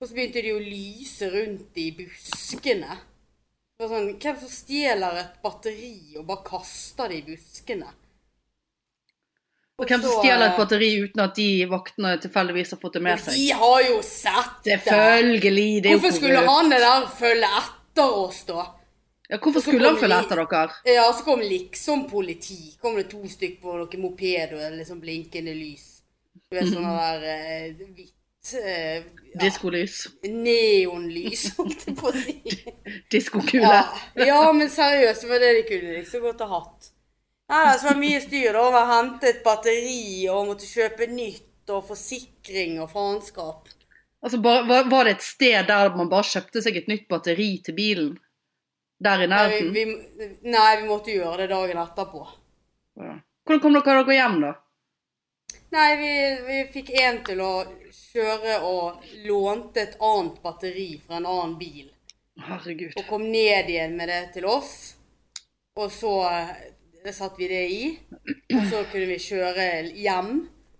Og 0.00 0.08
så 0.08 0.14
begynte 0.14 0.42
de 0.44 0.52
å 0.52 0.60
lyse 0.62 1.28
rundt 1.32 1.76
i 1.80 1.90
buskene. 1.96 2.98
Sånn, 3.78 4.08
Hvem 4.18 4.38
som 4.40 4.50
stjeler 4.50 5.20
et 5.20 5.34
batteri 5.38 6.16
og 6.18 6.24
bare 6.26 6.42
kaster 6.48 7.12
det 7.12 7.20
i 7.20 7.26
buskene? 7.28 7.92
Og 9.78 9.86
hvem 9.86 10.02
som 10.02 10.16
stjeler 10.18 10.48
et 10.48 10.56
eh, 10.56 10.58
batteri 10.58 10.88
uten 11.04 11.22
at 11.22 11.36
de 11.36 11.46
vaktene 11.70 12.16
tilfeldigvis 12.18 12.74
har 12.74 12.80
fått 12.82 12.98
det 12.98 13.02
med 13.06 13.22
seg? 13.22 13.36
De 13.38 13.52
har 13.60 13.84
jo 13.86 14.00
sett 14.02 14.56
det! 14.66 14.80
Selvfølgelig. 14.82 15.68
Det 15.84 15.92
er 15.92 15.94
Hvorfor 15.94 16.16
skulle 16.16 16.42
han 16.48 16.74
det 16.74 16.82
der 16.82 17.06
følge 17.20 17.52
etter 17.60 18.18
oss, 18.24 18.42
da? 18.50 18.66
Ja, 19.28 19.38
hvorfor 19.44 19.62
skulle 19.62 19.86
han 19.86 20.02
følge 20.02 20.20
etter 20.24 20.42
dere? 20.42 20.76
Ja, 20.96 21.06
så 21.14 21.28
kom 21.30 21.46
liksom 21.46 22.08
politi. 22.10 22.58
Kom 22.82 22.98
det 22.98 23.06
to 23.14 23.22
stykker 23.30 23.62
på 23.62 23.78
noen 23.78 24.02
moped 24.08 24.58
og 24.58 24.78
liksom 24.80 24.98
blinkende 25.06 25.54
lys. 25.54 25.86
Du 26.48 26.58
vet 26.58 26.66
sånn 26.74 26.90
der 26.90 27.30
eh, 27.30 27.86
hvitt 27.94 28.17
ja, 28.54 29.40
Diskolys. 29.40 30.06
Neonlys, 30.22 31.48
holdt 31.58 31.86
jeg 31.88 31.96
på 31.98 32.10
å 32.10 32.14
si. 32.16 32.36
Diskokule. 33.12 33.62
Ja. 33.64 34.28
ja, 34.30 34.38
men 34.56 34.70
seriøst, 34.72 35.26
var 35.30 35.42
det 35.44 35.54
de 35.60 35.66
kunne 35.68 36.04
så 36.08 36.22
godt 36.24 36.44
ha 36.44 36.48
hatt. 36.56 36.92
Nei, 37.48 37.64
det 37.72 37.86
var 37.86 37.96
mye 37.96 38.20
styr 38.20 38.56
da, 38.56 38.62
å 38.68 38.86
hente 38.90 39.30
et 39.30 39.44
batteri 39.44 40.28
og 40.28 40.50
måtte 40.50 40.68
kjøpe 40.68 41.08
nytt 41.08 41.72
og 41.72 41.86
forsikring 41.88 42.76
og 42.82 42.90
faenskap. 42.92 43.70
Altså, 44.24 44.40
var, 44.42 44.66
var 44.90 45.06
det 45.06 45.16
et 45.16 45.24
sted 45.24 45.68
der 45.68 45.94
man 45.96 46.10
bare 46.10 46.26
kjøpte 46.26 46.60
seg 46.64 46.76
et 46.80 46.90
nytt 46.90 47.06
batteri 47.08 47.52
til 47.64 47.76
bilen? 47.76 48.10
Der 48.98 49.22
i 49.22 49.28
Nei 49.30 49.36
nærheten? 49.36 49.72
vi, 49.72 49.84
vi, 50.18 50.28
nei, 50.50 50.70
vi 50.80 50.88
måtte 50.88 51.14
gjøre 51.14 51.44
det 51.44 51.52
dagen 51.52 51.80
etterpå. 51.80 52.24
Ja. 52.98 53.14
Hvordan 53.46 53.62
kom 53.62 53.76
dere 53.78 54.02
dere 54.02 54.16
hjem, 54.18 54.40
da? 54.42 54.50
Nei, 55.70 55.88
vi, 56.00 56.12
vi 56.46 56.58
fikk 56.72 56.90
en 57.02 57.18
til 57.26 57.40
å 57.44 57.52
kjøre 57.92 58.54
og 58.64 59.02
lånte 59.26 59.82
et 59.84 59.96
annet 60.00 60.38
batteri 60.44 60.90
fra 61.04 61.18
en 61.20 61.26
annen 61.28 61.56
bil. 61.60 61.90
Herregud. 62.40 62.94
Og 62.96 63.06
kom 63.10 63.26
ned 63.28 63.68
igjen 63.68 63.96
med 63.98 64.08
det 64.08 64.22
til 64.38 64.46
oss. 64.48 64.94
Og 65.78 65.90
så 65.92 66.12
eh, 66.30 67.12
satte 67.12 67.36
vi 67.42 67.48
det 67.50 67.64
i. 67.74 67.82
Og 68.56 68.64
så 68.70 68.84
kunne 68.90 69.10
vi 69.12 69.18
kjøre 69.22 69.68
hjem. 69.98 70.32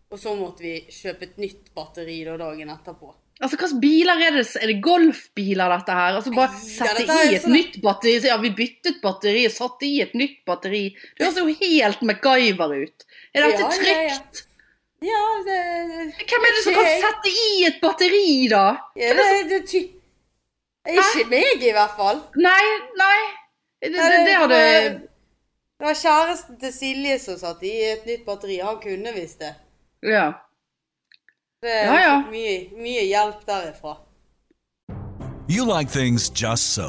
Og 0.09 0.17
så 0.23 0.33
måtte 0.39 0.65
vi 0.65 0.79
kjøpe 0.89 1.27
et 1.29 1.41
nytt 1.43 1.73
batteri 1.77 2.23
da 2.25 2.39
dagen 2.41 2.71
etterpå. 2.73 3.13
Altså, 3.39 3.55
slags 3.61 3.75
biler 3.79 4.19
er 4.25 4.35
det? 4.35 4.47
Er 4.59 4.71
det 4.73 4.81
golfbiler, 4.83 5.71
dette 5.77 5.95
her? 5.95 6.17
Altså, 6.19 6.33
bare 6.35 6.57
sette 6.59 7.05
er 7.05 7.29
i 7.29 7.37
et 7.37 7.45
sånn- 7.45 7.55
nytt 7.55 7.77
batteri. 7.85 8.17
Så, 8.23 8.33
ja, 8.33 8.39
vi 8.43 8.51
byttet 8.57 9.03
batteri, 9.05 9.45
og 9.47 9.55
satte 9.55 9.87
i 9.87 10.01
et 10.03 10.17
nytt 10.19 10.41
batteri. 10.49 10.85
Det 11.19 11.29
høres 11.29 11.39
jo 11.39 11.53
helt 11.61 12.03
MacGyver 12.09 12.75
ut. 12.81 13.07
Er 13.37 13.47
dette 13.47 13.61
Ja, 13.61 13.69
ja, 13.69 14.03
ja. 14.09 14.17
trygt? 14.17 14.45
Ja, 15.03 15.21
det, 15.47 15.59
Hvem 16.29 16.45
er 16.49 16.55
det 16.57 16.63
som 16.65 16.75
kan 16.75 16.85
Jeg- 16.89 17.03
sette 17.05 17.31
i 17.31 17.65
et 17.69 17.77
batteri, 17.83 18.49
da? 18.51 18.65
ja, 18.99 19.13
det, 19.15 19.27
det 19.51 19.61
ty 19.71 19.83
Ikke 20.89 21.25
meg, 21.31 21.63
i 21.63 21.71
hvert 21.77 21.95
fall. 21.97 22.23
Nei, 22.37 22.65
nei. 22.99 23.21
Det, 23.83 23.93
det, 23.93 24.27
det 24.27 24.35
hadde 24.35 24.49
var, 24.49 24.99
det 25.79 25.87
var 25.87 25.95
kjæresten 25.95 26.59
til 26.61 26.73
Silje 26.73 27.19
som 27.23 27.37
satt 27.39 27.63
i 27.63 27.73
et 27.93 28.07
nytt 28.09 28.25
batteri. 28.27 28.57
Han 28.65 28.81
kunne 28.83 29.13
visst 29.15 29.39
det. 29.45 29.53
Ja. 30.03 30.33
Det 31.63 31.75
Ja, 31.85 31.95
ja. 32.01 32.17
Mye, 32.31 32.71
mye 32.75 33.05
hjelp 33.07 33.45
derifra. 33.47 33.97
You 35.51 35.65
like 35.67 35.91
things 35.91 36.29
just 36.31 36.73
so. 36.75 36.89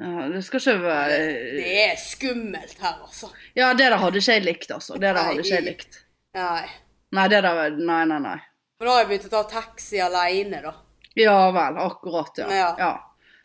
Ja, 0.00 0.28
Det 0.32 0.44
skal 0.44 0.60
ikke 0.60 0.82
være 0.82 1.18
Det 1.58 1.72
er 1.90 1.96
skummelt 2.00 2.78
her, 2.80 2.94
altså. 3.04 3.28
Ja, 3.56 3.72
det 3.74 3.90
der 3.90 3.96
hadde 4.00 4.18
ikke 4.18 4.32
jeg 4.32 4.42
likt, 4.44 4.70
altså. 4.70 4.94
Det 4.94 5.02
der 5.14 5.22
hadde 5.22 5.38
ikke 5.44 5.54
jeg 5.54 5.62
likt. 5.64 5.98
Nei. 6.34 6.64
Nei, 7.12 7.28
det 7.28 7.42
der 7.44 7.70
Nei, 7.76 8.04
nei, 8.08 8.18
nei. 8.18 8.38
For 8.78 8.86
da 8.88 8.92
har 8.96 9.02
jeg 9.04 9.08
begynt 9.12 9.26
å 9.28 9.32
ta 9.36 9.42
taxi 9.60 10.00
aleine, 10.00 10.62
da. 10.64 10.72
Ja 11.16 11.50
vel, 11.52 11.76
akkurat, 11.78 12.38
ja. 12.40 12.48
Ja. 12.50 12.68
ja. 12.78 12.92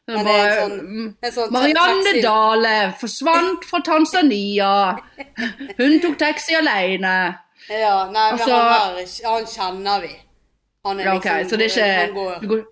Det 0.08 0.16
er 0.16 0.24
det 0.24 0.34
er 0.39 0.48
en 0.48 0.62
sånn, 0.72 0.77
mm, 0.88 1.08
en 1.27 1.32
sånn 1.36 1.50
Marianne 1.51 2.04
taxi- 2.06 2.22
Dale 2.24 2.75
forsvant 3.01 3.66
fra 3.68 3.82
Tanzania. 3.84 4.70
Hun 5.82 5.98
tok 6.00 6.16
taxi 6.22 6.56
alene. 6.56 7.12
Ja, 7.68 8.06
nei, 8.08 8.32
men 8.32 8.39
Altså- 8.39 8.56
han 8.56 8.72
her, 8.72 9.01
er- 9.04 9.32
han 9.34 9.46
kjenner 9.51 10.01
vi. 10.06 10.13
Han 10.86 11.00
er 11.01 11.04
Ja, 11.10 11.16
okay, 11.18 11.44
liksom 11.44 11.50
så 11.50 11.58
det 11.60 11.68
er 11.77 12.08
ikke 12.08 12.13
går, 12.16 12.48
går, 12.48 12.63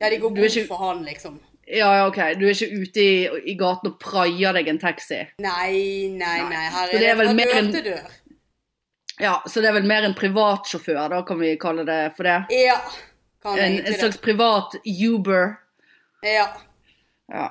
Ja, 0.00 0.10
de 0.10 0.18
går 0.22 0.30
god 0.36 0.44
ikke- 0.46 0.66
for 0.68 0.76
han, 0.86 1.02
liksom. 1.04 1.40
Ja, 1.68 1.92
ja, 1.96 2.06
ok. 2.08 2.16
Du 2.40 2.46
er 2.46 2.50
ikke 2.56 2.80
ute 2.82 3.00
i, 3.02 3.28
i 3.52 3.54
gaten 3.54 3.92
og 3.92 3.98
praier 4.02 4.52
deg 4.56 4.68
en 4.68 4.78
taxi. 4.82 5.20
Nei, 5.38 6.08
nei, 6.10 6.38
nei. 6.50 6.64
Her 6.74 6.88
er 6.88 6.92
det 6.92 7.00
det, 7.00 7.12
fra 7.16 7.32
dør 7.32 7.58
en- 7.58 7.72
til 7.72 7.84
dør. 7.84 8.10
Ja, 9.20 9.34
Så 9.46 9.60
det 9.60 9.68
er 9.68 9.72
vel 9.76 9.86
mer 9.86 10.02
en 10.02 10.14
privatsjåfør, 10.14 11.08
da 11.12 11.22
kan 11.22 11.38
vi 11.38 11.56
kalle 11.56 11.84
det 11.86 12.00
for 12.16 12.24
det? 12.26 12.46
Ja, 12.50 12.78
kan 13.42 13.58
En, 13.58 13.78
en 13.86 13.94
slags 13.94 14.16
det. 14.16 14.22
privat 14.24 14.74
Uber. 14.86 15.58
Ja. 16.24 16.48
Ja. 17.30 17.48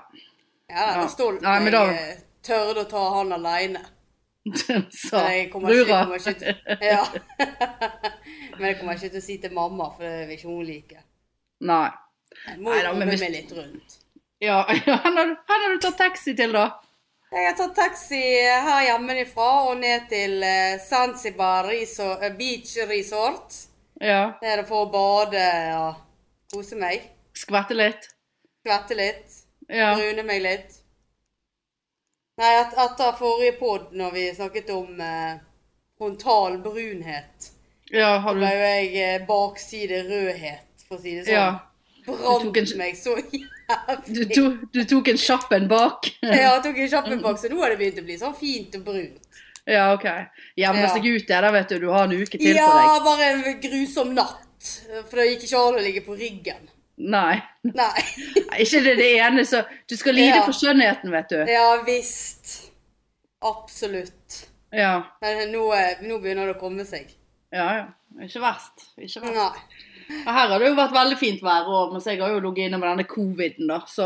Ja, 0.69 0.85
jeg 0.87 0.95
Ja. 0.97 1.03
er 1.03 1.07
stolt 1.07 1.41
Nei, 1.41 1.69
da- 1.71 1.85
jeg 1.91 2.17
tørde 2.43 2.85
å 2.85 2.89
ta 2.89 3.09
han 3.17 3.31
aleine. 3.33 3.79
Så 4.89 5.17
Jeg 5.29 5.51
kommer 5.51 5.69
ikke, 5.69 5.85
Brura. 5.85 6.03
kommer 6.03 6.15
ikke 6.15 6.33
til 6.39 6.55
Ja. 6.81 7.03
Men 8.57 8.67
jeg 8.67 8.77
kommer 8.79 8.93
ikke 8.93 9.09
til 9.09 9.19
å 9.21 9.23
si 9.23 9.37
til 9.37 9.53
mamma, 9.53 9.89
for 9.95 10.03
det 10.03 10.27
vil 10.27 10.37
ikke 10.37 10.47
hun 10.49 10.65
like. 10.65 10.97
Nei. 11.61 11.89
Jeg 12.47 12.57
må 12.59 12.73
jo 12.73 12.87
komme 12.89 13.05
meg 13.05 13.19
litt 13.31 13.51
rundt. 13.51 13.97
Ja, 14.43 14.65
ja 14.85 14.95
Hvor 14.95 15.11
har, 15.17 15.35
han 15.47 15.61
har 15.61 15.69
du 15.69 15.77
tatt 15.77 15.97
taxi 15.97 16.33
til, 16.35 16.55
da? 16.55 16.65
Jeg 17.31 17.45
har 17.45 17.53
tatt 17.59 17.75
taxi 17.77 18.21
her 18.41 18.81
hjemmefra 18.87 19.49
og 19.69 19.77
ned 19.79 20.07
til 20.09 20.41
eh, 20.43 20.79
Zanzibar 20.81 21.69
resort, 21.69 22.25
eh, 22.25 22.33
Beach 22.35 22.73
Resort. 22.89 23.59
Ja. 24.01 24.33
Nede 24.41 24.65
for 24.65 24.87
å 24.87 24.89
bade 24.91 25.45
og 25.77 26.01
kose 26.51 26.75
meg. 26.75 27.05
Skvette 27.37 27.77
litt? 27.77 28.09
Skvette 28.63 28.97
litt. 28.97 29.37
Ja. 29.69 29.93
Brune 29.95 30.25
meg 30.25 30.41
litt. 30.43 30.81
Nei, 32.41 32.51
et, 32.57 32.73
etter 32.81 33.13
forrige 33.21 33.55
pod, 33.61 33.91
når 33.93 34.13
vi 34.17 34.27
snakket 34.35 34.73
om 34.73 34.99
eh, 35.05 35.35
frontal 36.01 36.57
brunhet, 36.65 37.51
ja 37.93 38.15
har 38.23 38.35
ble 38.35 38.49
jo 38.49 38.61
jeg 38.65 38.93
eh, 39.05 39.25
bakside 39.27 40.01
rødhet, 40.09 40.87
for 40.87 40.97
å 40.97 41.03
si 41.03 41.19
det 41.19 41.27
sånn. 41.29 41.35
Ja. 41.37 41.49
Brant 42.05 42.41
Du 42.43 42.49
tok 42.49 42.57
en- 42.57 42.77
meg 42.77 42.95
så 42.97 43.15
Du, 43.15 43.37
jævlig. 44.21 44.33
to, 44.35 44.45
du 44.73 44.83
tok 44.85 45.07
en 45.13 45.17
kjappen 45.17 45.67
bak? 45.71 46.09
Ja, 46.23 46.33
jeg 46.55 46.63
tok 46.65 46.77
en 46.77 46.89
kjappen 46.89 47.21
bak, 47.21 47.37
så 47.39 47.49
nå 47.51 47.59
har 47.61 47.69
det 47.69 47.79
begynt 47.79 47.99
å 48.01 48.05
bli 48.07 48.17
sånn 48.19 48.35
fint 48.35 48.75
og 48.75 48.83
brunt. 48.85 49.41
Ja, 49.69 49.93
OK. 49.93 50.05
Jevne 50.57 50.81
Ja. 50.81 50.89
seg 50.93 51.05
ut 51.05 51.27
det, 51.27 51.41
da 51.45 51.51
vet 51.53 51.69
du. 51.69 51.79
Du 51.79 51.89
har 51.93 52.03
en 52.09 52.11
uke 52.17 52.37
til 52.39 52.55
på 52.57 52.57
Ja, 52.57 52.99
bare 53.05 53.29
en 53.35 53.61
grusom 53.61 54.13
natt. 54.17 54.41
For 55.09 55.17
det 55.21 55.27
gikk 55.29 55.43
ikke 55.47 55.61
an 55.67 55.77
å 55.79 55.83
ligge 55.85 56.01
på 56.05 56.17
ryggen. 56.17 56.67
Nei. 56.97 57.41
Nei. 57.63 58.01
Ikke 58.61 58.81
det, 58.83 58.97
det 58.97 59.11
ene, 59.21 59.45
så 59.45 59.63
Du 59.89 59.95
skal 59.97 60.13
lide 60.17 60.35
Ja. 60.41 60.43
for 60.45 60.53
skjønnheten, 60.57 61.11
vet 61.13 61.29
du. 61.29 61.39
Ja 61.49 61.81
visst. 61.85 62.71
Absolutt. 63.41 64.47
Ja. 64.71 65.03
Men 65.21 65.51
nå, 65.51 65.63
eh, 65.73 65.97
nå 66.05 66.19
begynner 66.21 66.47
det 66.51 66.55
å 66.57 66.59
komme 66.61 66.85
seg. 66.85 67.09
Ja, 67.51 67.65
ja. 67.75 67.87
Ikke 68.23 68.39
verst. 68.43 68.85
Ikke 69.01 69.21
verst. 69.23 69.35
Nei. 69.35 69.51
Og 70.25 70.33
Her 70.33 70.47
har 70.51 70.59
det 70.59 70.67
jo 70.69 70.75
vært 70.77 70.93
veldig 70.95 71.17
fint 71.17 71.41
vær, 71.41 71.65
og, 71.67 71.91
mens 71.93 72.05
jeg 72.05 72.19
har 72.21 72.29
jo 72.33 72.39
ligget 72.43 72.67
inne 72.69 72.77
med 72.81 72.89
denne 72.91 73.07
coviden, 73.09 73.67
da. 73.71 73.79
Så 73.89 74.05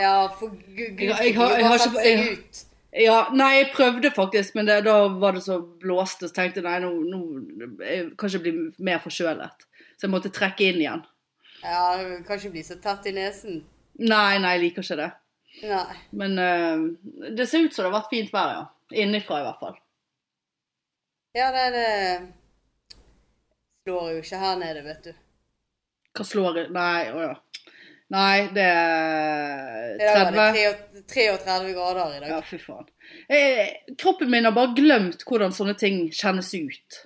Ja, 0.00 0.26
for 0.28 0.48
gud, 0.50 0.96
gud 0.96 1.08
Jeg- 1.08 1.34
har- 1.36 1.56
jeg 1.58 1.66
har 1.66 1.78
jeg- 2.04 2.32
ut. 2.38 2.64
Ja, 2.94 3.28
nei, 3.32 3.54
jeg 3.62 3.70
prøvde 3.72 4.10
faktisk, 4.12 4.54
men 4.54 4.66
det, 4.66 4.84
da 4.84 5.08
var 5.08 5.32
det 5.32 5.42
så 5.42 5.60
blåste, 5.80 6.28
så 6.28 6.34
tenkte 6.34 6.60
jeg 6.60 6.64
nei, 6.64 6.78
nå, 6.80 6.90
nå 7.08 7.78
jeg 7.80 8.16
kan 8.18 8.28
ikke 8.28 8.42
bli 8.42 8.52
mer 8.78 8.98
forkjølet. 8.98 9.64
Så 9.96 10.02
jeg 10.02 10.10
måtte 10.10 10.30
trekke 10.32 10.60
inn 10.60 10.80
igjen. 10.82 11.04
Ja, 11.62 11.96
du 11.96 12.22
kan 12.24 12.36
ikke 12.38 12.50
bli 12.50 12.62
så 12.62 12.76
tett 12.82 13.06
i 13.06 13.12
nesen. 13.12 13.62
Nei, 13.98 14.38
nei, 14.38 14.58
jeg 14.58 14.60
liker 14.60 14.82
ikke 14.82 14.96
det. 14.96 15.12
Nei. 15.62 15.96
Men 16.12 16.38
uh, 16.38 17.30
det 17.36 17.48
ser 17.48 17.64
ut 17.64 17.72
som 17.74 17.84
det 17.84 17.92
har 17.92 18.00
vært 18.02 18.10
fint 18.10 18.30
vær, 18.32 18.52
ja. 18.52 18.66
Innenfra 18.92 19.40
i 19.40 19.44
hvert 19.46 19.60
fall. 19.60 19.76
Ja, 21.34 21.50
det, 21.52 21.72
det 21.72 22.32
slår 23.86 24.10
jo 24.12 24.20
ikke 24.22 24.38
her 24.38 24.56
nede, 24.60 24.82
vet 24.84 25.04
du. 25.04 25.12
Hva 26.12 26.26
slår 26.28 26.58
det? 26.58 26.64
Nei, 26.74 27.08
å 27.12 27.22
ja. 27.24 27.34
Nei, 28.12 28.48
det 28.52 28.64
er 28.68 29.94
I 29.96 30.02
dag 30.04 30.34
var 30.34 30.52
30. 30.52 30.82
det 30.92 31.04
33 31.08 31.70
grader 31.72 32.16
i 32.16 32.18
dag. 32.20 32.32
Ja, 32.34 32.40
fy 32.44 32.58
faen. 32.60 32.90
Jeg, 33.32 33.94
kroppen 34.00 34.28
min 34.32 34.44
har 34.44 34.52
bare 34.56 34.74
glemt 34.76 35.24
hvordan 35.28 35.54
sånne 35.56 35.74
ting 35.80 36.04
kjennes 36.12 36.50
ut. 36.52 36.98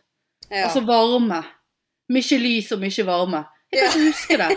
Ja. 0.48 0.64
Altså 0.66 0.82
varme. 0.86 1.44
Mye 2.10 2.40
lys 2.42 2.72
og 2.75 2.82
mye 2.82 3.06
varme. 3.06 3.44
Jeg 3.70 3.86
kan 3.86 3.94
ikke 3.94 4.10
huske 4.10 4.40
det. 4.42 4.50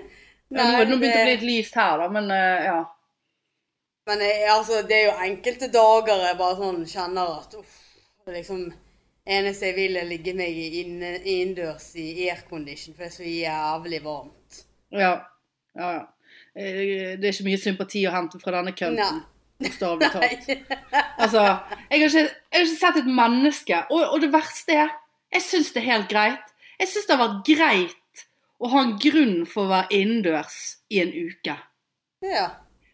Ja, 0.50 0.64
nå, 0.66 0.78
nå 0.82 0.96
begynte 0.98 1.14
det 1.14 1.22
å 1.22 1.26
bli 1.28 1.34
litt 1.36 1.44
lyst 1.46 1.76
her, 1.78 2.00
da, 2.00 2.08
men 2.10 2.24
eh, 2.34 2.64
ja. 2.66 2.78
Men 4.10 4.22
eh, 4.26 4.48
altså, 4.50 4.80
det 4.82 4.96
er 4.96 5.04
jo 5.04 5.12
enkelte 5.28 5.68
dager 5.70 6.24
jeg 6.26 6.38
bare 6.40 6.56
sånn 6.58 6.80
kjenner 6.90 7.36
at 7.36 7.54
uff, 7.60 7.76
det 8.24 8.32
er 8.32 8.38
liksom 8.40 8.64
eneste 9.30 9.70
jeg 9.70 9.76
vil 9.76 9.98
er 10.00 10.08
ligge 10.08 10.34
meg 10.36 10.56
i 10.56 10.68
inne, 10.82 11.12
innendørs 11.22 11.90
i 12.00 12.06
aircondition, 12.28 12.94
for 12.96 13.06
det 13.06 13.10
er 13.10 13.16
så 13.16 13.28
jævlig 13.28 14.00
varmt. 14.04 14.62
Ja. 14.94 15.12
ja, 15.78 15.90
ja. 15.98 16.06
Eh, 16.54 17.14
Det 17.20 17.28
er 17.28 17.34
ikke 17.34 17.48
mye 17.50 17.60
sympati 17.62 18.06
å 18.08 18.14
hente 18.14 18.40
fra 18.42 18.56
denne 18.58 18.74
kønten. 18.76 19.22
Bokstavelig 19.60 20.10
talt. 20.14 20.50
Altså, 21.20 21.44
jeg 21.90 22.00
har 22.00 22.08
ikke, 22.08 22.24
jeg 22.24 22.58
har 22.58 22.66
ikke 22.66 22.80
sett 22.80 23.00
et 23.02 23.10
menneske. 23.20 23.82
Og, 23.90 24.04
og 24.14 24.20
det 24.24 24.32
verste 24.34 24.78
er, 24.86 24.94
jeg 25.34 25.46
syns 25.46 25.72
det 25.74 25.82
er 25.84 25.90
helt 25.92 26.10
greit. 26.10 26.54
Jeg 26.80 26.90
syns 26.90 27.06
det 27.06 27.16
har 27.16 27.26
vært 27.26 27.42
greit 27.50 28.24
å 28.60 28.70
ha 28.72 28.82
en 28.84 28.96
grunn 29.00 29.36
for 29.48 29.66
å 29.66 29.72
være 29.72 30.00
innendørs 30.00 30.56
i 30.92 31.00
en 31.04 31.12
uke. 31.14 31.56
Ja. 32.24 32.46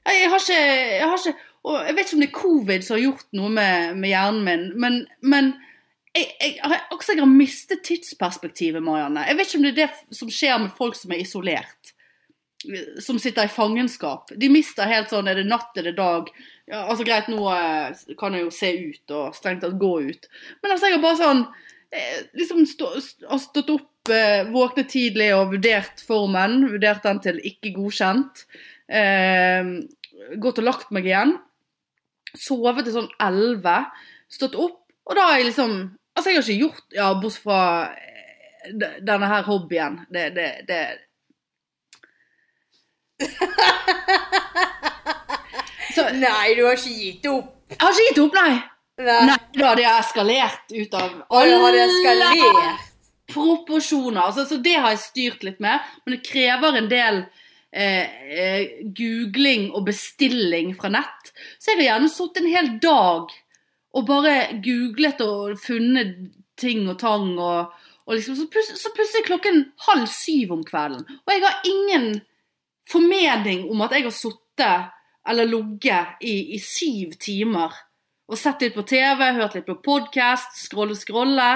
Jeg 0.07 0.29
har 0.31 0.43
ikke, 0.43 0.59
jeg 0.61 1.07
har 1.11 1.19
ikke 1.19 1.33
Og 1.67 1.81
jeg 1.83 1.95
vet 1.97 2.07
ikke 2.07 2.15
om 2.15 2.21
det 2.23 2.27
er 2.29 2.37
covid 2.37 2.85
som 2.87 2.95
har 2.95 3.01
gjort 3.03 3.33
noe 3.35 3.49
med, 3.51 3.97
med 3.99 4.13
hjernen 4.13 4.45
min, 4.47 4.67
men, 4.79 4.99
men 5.27 5.49
jeg, 6.17 6.31
jeg, 6.41 6.81
akkurat 6.91 7.11
jeg 7.13 7.21
har 7.23 7.31
mistet 7.31 7.83
tidsperspektivet, 7.87 8.83
Marianne. 8.83 9.27
Jeg 9.29 9.37
vet 9.39 9.49
ikke 9.51 9.59
om 9.61 9.67
det 9.67 9.73
er 9.75 9.79
det 9.85 10.17
som 10.19 10.31
skjer 10.33 10.59
med 10.65 10.73
folk 10.79 10.97
som 10.99 11.13
er 11.15 11.23
isolert. 11.23 11.93
Som 13.05 13.19
sitter 13.23 13.47
i 13.47 13.53
fangenskap. 13.53 14.33
De 14.41 14.49
mister 14.51 14.89
helt 14.91 15.11
sånn 15.13 15.29
Er 15.29 15.37
det 15.39 15.45
natt, 15.47 15.77
er 15.79 15.87
det 15.91 15.97
dag? 15.99 16.31
Ja, 16.67 16.87
altså 16.91 17.05
Greit, 17.07 17.29
nå 17.31 17.45
eh, 17.53 17.93
kan 18.19 18.35
jeg 18.35 18.47
jo 18.47 18.55
se 18.55 18.71
ut 18.89 19.13
og 19.15 19.37
strengt 19.37 19.61
tatt 19.63 19.77
gå 19.79 19.91
ut. 20.09 20.25
Men 20.65 20.73
altså, 20.75 20.89
jeg 20.89 20.97
har 20.97 21.05
bare 21.05 21.21
sånn 21.21 21.43
eh, 21.95 22.17
liksom 22.41 22.65
stå, 22.67 22.89
st- 23.05 23.29
har 23.31 23.43
stått 23.45 23.71
opp, 23.77 24.11
eh, 24.11 24.49
våknet 24.51 24.89
tidlig 24.91 25.29
og 25.37 25.53
vurdert 25.53 26.03
formen. 26.09 26.65
Vurdert 26.73 27.05
den 27.07 27.21
til 27.29 27.39
ikke 27.53 27.75
godkjent. 27.77 28.47
Eh, 28.89 29.71
gått 30.43 30.59
og 30.63 30.67
lagt 30.67 30.91
meg 30.97 31.07
igjen. 31.13 31.37
Sovet 32.35 32.89
til 32.89 32.97
sånn 32.97 33.13
11. 33.23 33.77
Stått 34.33 34.59
opp. 34.59 34.81
Og 35.07 35.15
da 35.15 35.29
har 35.29 35.39
jeg 35.39 35.53
liksom 35.53 35.77
Altså, 36.17 36.31
jeg 36.31 36.37
har 36.39 36.43
ikke 36.43 36.63
gjort 36.65 36.97
Ja, 36.97 37.09
bortsett 37.21 37.43
fra 37.45 37.61
eh, 37.93 38.71
denne 39.05 39.27
her 39.31 39.43
hobbyen. 39.47 40.01
Det, 40.13 40.25
det, 40.37 40.49
det 40.69 40.81
Så 45.97 46.03
Nei, 46.17 46.55
du 46.57 46.65
har 46.67 46.73
ikke 46.77 46.97
gitt 46.97 47.27
opp. 47.31 47.53
Jeg 47.71 47.81
har 47.81 47.93
ikke 47.93 48.09
gitt 48.11 48.23
opp, 48.25 48.35
nei. 48.37 48.55
Nei. 48.97 49.23
Nei, 49.29 49.41
da 49.53 49.71
hadde 49.71 49.85
jeg 49.85 50.01
eskalert 50.01 50.73
ut 50.73 50.95
av 50.97 51.09
eskalert? 51.85 52.87
proporsjoner. 53.33 54.21
Altså, 54.21 54.45
så 54.49 54.57
det 54.63 54.77
har 54.79 54.95
jeg 54.95 55.03
styrt 55.03 55.43
litt 55.47 55.61
med, 55.63 55.83
men 56.05 56.17
det 56.17 56.27
krever 56.27 56.79
en 56.79 56.89
del 56.91 57.23
eh, 57.73 58.07
eh, 58.31 58.63
googling 58.97 59.71
og 59.73 59.87
bestilling 59.89 60.75
fra 60.79 60.93
nett. 60.95 61.33
Så 61.59 61.73
jeg 61.73 61.83
har 61.83 61.89
gjerne 61.91 62.13
sittet 62.13 62.43
en 62.43 62.55
hel 62.55 62.71
dag 62.83 63.35
og 63.97 64.05
bare 64.09 64.61
googlet 64.65 65.23
og 65.25 65.57
funnet 65.61 66.17
ting 66.61 66.85
og 66.91 66.99
tang. 67.01 67.31
Og, 67.41 67.73
og 68.07 68.15
liksom, 68.15 68.37
så, 68.39 68.49
plutselig, 68.53 68.81
så 68.83 68.93
plutselig 68.97 69.25
klokken 69.29 69.63
halv 69.89 70.07
syv 70.13 70.53
om 70.59 70.65
kvelden. 70.67 71.07
Og 71.25 71.33
jeg 71.33 71.45
har 71.47 71.71
ingen 71.71 72.21
formening 72.91 73.67
om 73.71 73.83
at 73.87 73.97
jeg 73.97 74.07
har 74.07 74.15
sittet 74.15 74.93
eller 75.27 75.49
ligget 75.51 76.23
i, 76.23 76.37
i 76.55 76.59
syv 76.63 77.17
timer 77.19 77.75
og 78.27 78.39
sett 78.39 78.63
litt 78.63 78.75
på 78.75 78.85
TV, 78.87 79.21
hørt 79.37 79.55
litt 79.55 79.67
på 79.67 79.79
podkast, 79.83 80.57
scrolle, 80.59 80.97
scrolle. 80.99 81.51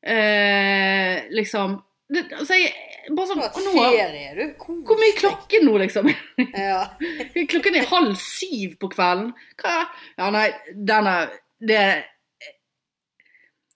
Eh, 0.00 1.28
liksom 1.32 1.78
det, 2.10 2.24
altså 2.34 2.56
jeg, 2.58 2.72
bare 3.16 3.28
sånn, 3.30 3.40
nå, 3.40 3.72
ferie, 3.76 4.28
du? 4.36 4.42
Kos 4.60 4.82
Hvor 4.88 4.98
mye 5.00 5.10
er 5.12 5.18
klokken 5.18 5.64
nå, 5.68 5.76
liksom? 5.82 6.10
Ja. 6.54 6.80
Klokken 7.52 7.78
er 7.80 7.88
halv 7.90 8.14
syv 8.20 8.76
på 8.80 8.90
kvelden. 8.92 9.30
Hva? 9.60 9.76
Ja, 10.18 10.30
nei, 10.34 10.48
den 10.74 11.08
er 11.10 11.32
Det 11.60 11.80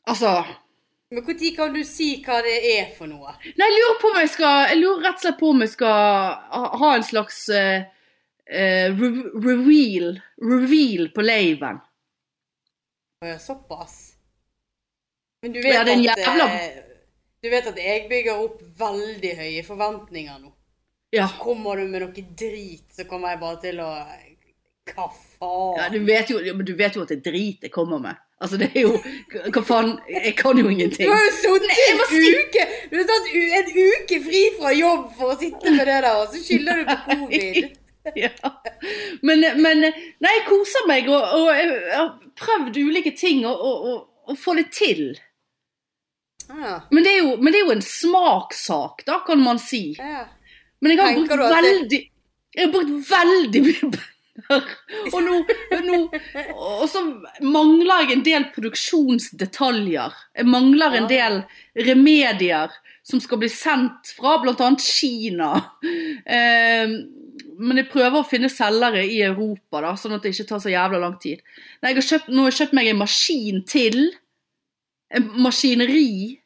Altså 0.09 0.31
Men 1.11 1.23
når 1.25 1.57
kan 1.57 1.75
du 1.75 1.83
si 1.89 2.11
hva 2.25 2.41
det 2.45 2.57
er 2.75 2.91
for 2.97 3.09
noe? 3.09 3.35
Nei, 3.45 3.69
jeg 3.69 3.77
lurer 3.79 3.99
på 4.03 4.11
om 4.13 4.19
jeg 4.21 4.31
skal 4.35 4.69
Jeg 4.73 4.81
lurer 4.83 5.05
rett 5.07 5.19
og 5.21 5.25
slett 5.27 5.41
på 5.41 5.51
om 5.55 5.65
jeg 5.65 5.73
skal 5.73 5.99
ha, 6.81 6.91
en 6.95 7.07
slags 7.07 7.43
uh, 7.53 7.85
re 8.49 9.11
reveal 9.47 10.19
Reveal 10.45 11.09
på 11.15 11.25
laven. 11.25 11.79
Såpass. 13.41 13.95
Men 15.43 15.53
du 15.55 15.63
vet, 15.63 15.73
Ja, 15.75 15.85
det 15.85 15.93
er 15.93 15.97
en 15.97 16.05
jævla- 16.05 16.49
eh, 16.57 16.94
du 17.45 17.51
vet 17.53 17.67
at 17.69 17.79
jeg 17.79 18.07
bygger 18.11 18.41
opp 18.41 18.63
veldig 18.81 19.33
høye 19.39 19.63
forventninger 19.67 20.39
nå. 20.41 20.51
Ja. 21.15 21.29
Kommer 21.39 21.77
du 21.79 21.85
med 21.93 22.03
noe 22.03 22.23
drit, 22.41 22.87
så 22.97 23.05
kommer 23.07 23.35
jeg 23.35 23.41
bare 23.45 23.61
til 23.63 23.79
å 23.85 23.91
Hva 24.91 25.05
faen? 25.15 25.77
ja 25.79 25.85
du, 25.93 26.01
vet 26.09 26.33
jo, 26.33 26.41
men 26.57 26.67
du 26.67 26.73
vet 26.77 26.97
jo 26.97 27.05
at 27.05 27.13
det 27.13 27.21
er 27.21 27.27
drit 27.31 27.63
jeg 27.69 27.73
kommer 27.73 28.01
med. 28.03 28.19
Altså, 28.43 28.59
det 28.61 28.73
er 28.75 28.83
jo 28.83 28.97
Hva 29.55 29.63
faen? 29.65 29.93
Jeg 30.11 30.35
kan 30.41 30.59
jo 30.59 30.65
Du 30.67 30.73
ingenting. 30.75 31.07
har 31.09 31.23
jo 31.23 31.31
sittet 31.39 31.71
en 31.85 32.03
uke 32.43 32.65
Du 32.91 32.97
har 32.99 33.07
tatt 33.13 33.31
en 33.61 33.71
uke 33.79 34.19
fri 34.27 34.43
fra 34.59 34.73
jobb 34.75 35.07
for 35.17 35.33
å 35.33 35.39
sitte 35.39 35.71
med 35.77 35.87
det 35.87 36.01
der, 36.03 36.11
og 36.19 36.35
så 36.35 36.43
skylder 36.43 36.83
du 36.83 36.85
på 36.91 37.01
covid. 37.25 37.73
Ja. 38.21 38.29
Men, 39.25 39.41
men 39.65 39.79
Nei, 39.81 40.33
jeg 40.35 40.43
koser 40.45 40.85
meg, 40.91 41.07
og, 41.09 41.23
og 41.39 41.47
jeg 41.57 41.71
har 41.95 42.11
prøvd 42.37 42.77
ulike 42.83 43.15
ting 43.17 43.47
og, 43.49 43.57
og, 43.65 43.87
og, 43.89 44.03
og 44.29 44.37
få 44.43 44.59
det 44.59 44.67
til. 44.77 45.15
Ja, 46.55 46.81
Men 46.91 47.05
det, 47.05 47.13
jo, 47.19 47.37
men 47.41 47.53
det 47.53 47.61
er 47.61 47.67
jo 47.67 47.75
en 47.75 47.83
smakssak, 47.87 49.05
da, 49.09 49.19
kan 49.27 49.41
man 49.43 49.59
si. 49.59 49.95
ja. 49.99 50.27
Men 50.81 50.91
jeg 50.93 51.01
har 51.01 51.15
Tenker 51.15 51.37
brukt 51.39 51.49
det- 51.49 51.65
veldig 51.65 52.01
Jeg 52.55 52.67
har 52.67 52.73
brukt 52.75 53.09
veldig 53.11 53.63
mye 53.65 53.91
penger. 53.95 54.11
Og 55.15 55.23
nå, 55.23 55.35
nå 55.87 55.99
Og 56.53 56.89
så 56.91 57.01
mangler 57.41 58.03
jeg 58.03 58.13
en 58.17 58.25
del 58.27 58.45
produksjonsdetaljer. 58.55 60.13
Jeg 60.37 60.47
mangler 60.51 60.97
en 60.99 61.07
del 61.11 61.39
remedier 61.87 62.75
som 63.07 63.21
skal 63.21 63.39
bli 63.41 63.49
sendt 63.53 64.11
fra 64.19 64.37
bl.a. 64.43 64.71
Kina. 64.83 65.51
Eh, 66.27 66.87
men 67.59 67.79
jeg 67.81 67.89
prøver 67.93 68.21
å 68.21 68.27
finne 68.29 68.51
selgere 68.51 69.05
i 69.07 69.21
Europa, 69.23 69.81
da, 69.85 69.95
sånn 69.99 70.17
at 70.17 70.23
det 70.27 70.33
ikke 70.35 70.49
tar 70.49 70.63
så 70.65 70.73
jævla 70.73 70.99
lang 71.03 71.17
tid. 71.23 71.41
Nei, 71.83 71.93
jeg 71.95 72.01
har 72.03 72.09
kjøpt, 72.11 72.29
nå 72.35 72.43
har 72.45 72.51
jeg 72.53 72.59
kjøpt 72.63 72.77
meg 72.79 72.91
en 72.91 73.01
maskin 73.03 73.63
til. 73.71 73.99
En 75.15 75.29
maskineri. 75.45 76.41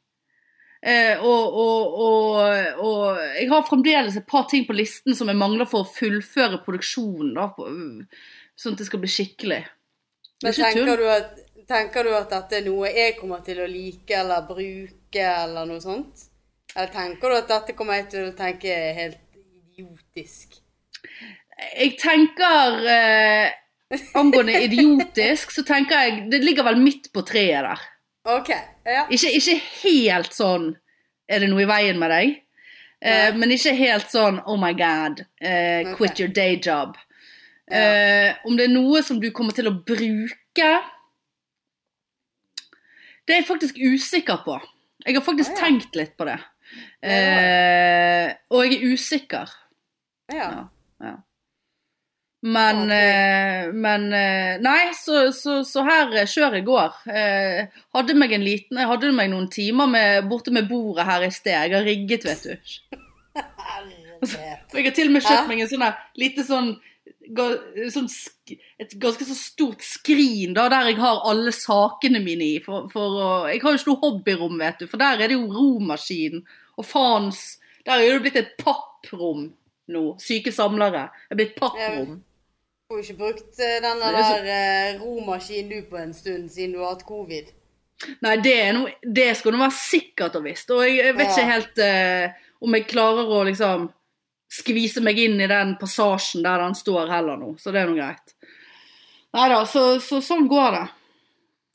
Eh, 0.79 1.19
og, 1.19 1.57
og, 1.59 1.97
og, 1.99 2.83
og 2.87 3.23
jeg 3.35 3.49
har 3.51 3.67
fremdeles 3.67 4.19
et 4.21 4.27
par 4.31 4.47
ting 4.51 4.67
på 4.69 4.77
listen 4.79 5.17
som 5.19 5.31
jeg 5.31 5.39
mangler 5.39 5.67
for 5.67 5.83
å 5.83 5.91
fullføre 5.91 6.61
produksjonen. 6.63 7.35
Da, 7.35 7.49
på, 7.57 7.67
sånn 8.59 8.77
at 8.77 8.83
det 8.83 8.89
skal 8.89 9.03
bli 9.03 9.11
skikkelig. 9.11 9.61
Men 10.45 10.53
er 10.53 10.59
tenker 10.61 11.03
du, 11.03 11.07
at, 11.11 11.39
tenker 11.69 12.07
du 12.07 12.15
at 12.15 12.31
dette 12.31 12.61
er 12.61 12.67
noe 12.69 12.91
jeg 12.95 13.17
kommer 13.19 13.43
til 13.47 13.63
å 13.65 13.69
like 13.71 14.15
eller 14.21 14.47
bruke, 14.47 15.25
eller 15.27 15.67
noe 15.67 15.83
sånt? 15.83 16.29
Eller 16.77 16.93
tenker 16.95 17.33
du 17.33 17.41
at 17.41 17.51
dette 17.51 17.75
kommer 17.75 17.99
jeg 17.99 18.11
til 18.15 18.29
å 18.29 18.37
tenke 18.39 18.71
er 18.71 18.95
helt 18.95 19.23
idiotisk? 19.35 20.61
Jeg 21.59 21.97
tenker 21.99 22.85
eh, 22.87 23.57
Angående 24.21 24.61
idiotisk, 24.69 25.51
så 25.51 25.65
tenker 25.67 26.05
jeg 26.05 26.27
Det 26.31 26.43
ligger 26.45 26.67
vel 26.69 26.79
midt 26.79 27.09
på 27.11 27.25
treet 27.27 27.67
der. 27.67 27.87
OK. 28.29 28.51
Ja. 28.85 29.07
Ikke, 29.09 29.31
ikke 29.39 29.55
helt 29.83 30.35
sånn 30.37 30.71
Er 31.29 31.41
det 31.41 31.49
noe 31.51 31.63
i 31.65 31.69
veien 31.69 31.99
med 32.01 32.11
deg? 32.13 32.35
Eh, 33.01 33.29
Nei. 33.31 33.39
men 33.39 33.53
ikke 33.55 33.73
helt 33.79 34.09
sånn 34.13 34.41
Oh 34.47 34.57
my 34.61 34.73
God, 34.77 35.21
eh, 35.41 35.85
okay. 35.85 35.95
quit 35.97 36.21
your 36.21 36.33
day 36.35 36.57
job. 36.59 36.97
Ja. 37.71 37.79
Eh, 37.79 38.35
om 38.49 38.57
det 38.59 38.65
er 38.67 38.73
noe 38.73 39.03
som 39.07 39.21
du 39.21 39.29
kommer 39.37 39.53
til 39.55 39.69
å 39.71 39.75
bruke 39.77 40.71
Det 43.29 43.35
er 43.35 43.43
jeg 43.43 43.47
faktisk 43.49 43.77
usikker 43.77 44.41
på. 44.47 44.57
Jeg 45.05 45.15
har 45.19 45.23
faktisk 45.25 45.53
Ah, 45.53 45.59
ja. 45.59 45.65
tenkt 45.67 45.97
litt 46.01 46.17
på 46.17 46.25
det. 46.27 46.39
Eh, 47.05 48.33
og 48.51 48.65
jeg 48.65 48.79
er 48.81 48.93
usikker. 48.95 49.49
ja. 50.33 50.51
Ja. 51.01 51.15
Men, 52.43 52.85
Ok. 52.85 52.93
eh, 52.95 53.73
men 53.75 54.13
eh, 54.15 54.61
Nei, 54.63 54.93
så, 54.95 55.33
så, 55.35 55.65
så 55.67 55.83
her 55.83 56.13
eh, 56.21 56.29
kjøret 56.31 56.65
går. 56.67 57.01
Hadde 57.97 58.15
meg 58.15 58.35
en 58.37 58.45
liten 58.47 58.79
Jeg 58.79 58.91
hadde 58.93 59.11
meg 59.17 59.33
noen 59.33 59.49
timer 59.51 59.91
med, 59.91 60.29
borte 60.31 60.55
med 60.55 60.69
bordet 60.71 61.07
her 61.09 61.27
i 61.27 61.33
sted. 61.35 61.57
Jeg 61.57 61.75
har 61.75 61.89
rigget, 61.89 62.29
vet 62.29 62.47
du. 62.47 63.01
Herlighet. 63.35 64.71
Jeg 64.75 64.87
har 64.87 64.95
til 64.95 65.11
og 65.11 65.17
med 65.17 65.27
kjøpt 65.27 65.51
meg 65.51 65.65
en 65.65 65.73
sånn 65.73 65.85
lite 66.19 66.45
sånn, 66.47 66.71
sånn 67.95 68.09
Et 68.83 68.95
ganske 69.03 69.27
så 69.27 69.37
stort 69.39 69.83
skrin 69.87 70.55
da, 70.57 70.69
der 70.73 70.93
jeg 70.93 70.99
har 71.03 71.21
alle 71.29 71.53
sakene 71.55 72.23
mine 72.23 72.53
i. 72.55 72.63
For, 72.63 72.87
for 72.93 73.49
jeg 73.51 73.63
har 73.63 73.75
jo 73.75 73.83
ikke 73.83 73.93
noe 73.93 74.03
hobbyrom, 74.07 74.59
vet 74.63 74.83
du, 74.83 74.87
for 74.91 75.03
der 75.03 75.19
er 75.23 75.31
det 75.31 75.39
jo 75.39 75.51
romaskin 75.55 76.45
og 76.79 76.87
faens 76.87 77.59
Der 77.83 77.99
er 77.99 78.15
det 78.15 78.23
blitt 78.27 78.39
et 78.39 78.57
papprom 78.63 79.49
nå. 79.91 80.03
Syke 80.23 80.53
samlere. 80.55 81.09
Det 81.27 81.35
er 81.35 81.43
blitt 81.43 81.55
papprom. 81.59 82.19
Du 82.89 82.95
har 82.95 83.03
jo 83.03 83.05
ikke 83.05 83.21
brukt 83.21 83.59
eh, 83.61 83.75
denne 83.85 84.07
er 84.09 84.15
der 84.17 84.47
eh, 84.49 85.01
romaskinen 85.03 85.69
du 85.69 85.89
på 85.91 85.99
en 86.01 86.15
stund 86.17 86.47
siden 86.49 86.73
du 86.73 86.79
har 86.81 86.95
hatt 86.95 87.03
covid. 87.05 87.51
Nei, 88.25 88.33
det, 88.41 88.55
er 88.63 88.71
noe, 88.73 88.95
det 89.05 89.27
skal 89.37 89.53
du 89.53 89.59
være 89.61 89.77
sikkert 89.77 90.39
og 90.39 90.47
visst. 90.47 90.73
Og 90.73 90.81
jeg, 90.87 91.13
vet 91.19 91.27
Ja. 91.27 91.35
ikke 91.35 91.51
helt 91.51 91.83
eh, 91.85 92.39
om 92.65 92.77
jeg 92.79 92.87
klarer 92.89 93.29
å 93.29 93.43
liksom 93.45 93.91
skvise 94.49 95.05
meg 95.05 95.21
inn 95.21 95.37
i 95.37 95.51
den 95.53 95.75
passasjen 95.77 96.47
der 96.49 96.65
den 96.65 96.79
står 96.81 97.13
heller 97.13 97.37
nå. 97.37 97.51
Så 97.61 97.77
det 97.77 97.83
er 97.83 97.93
nå 97.93 97.99
greit. 97.99 98.33
Nei 99.37 99.51
da, 99.53 99.61
så, 99.69 99.85
så 100.01 100.23
sånn 100.25 100.49
går 100.49 100.79
det. 100.79 100.83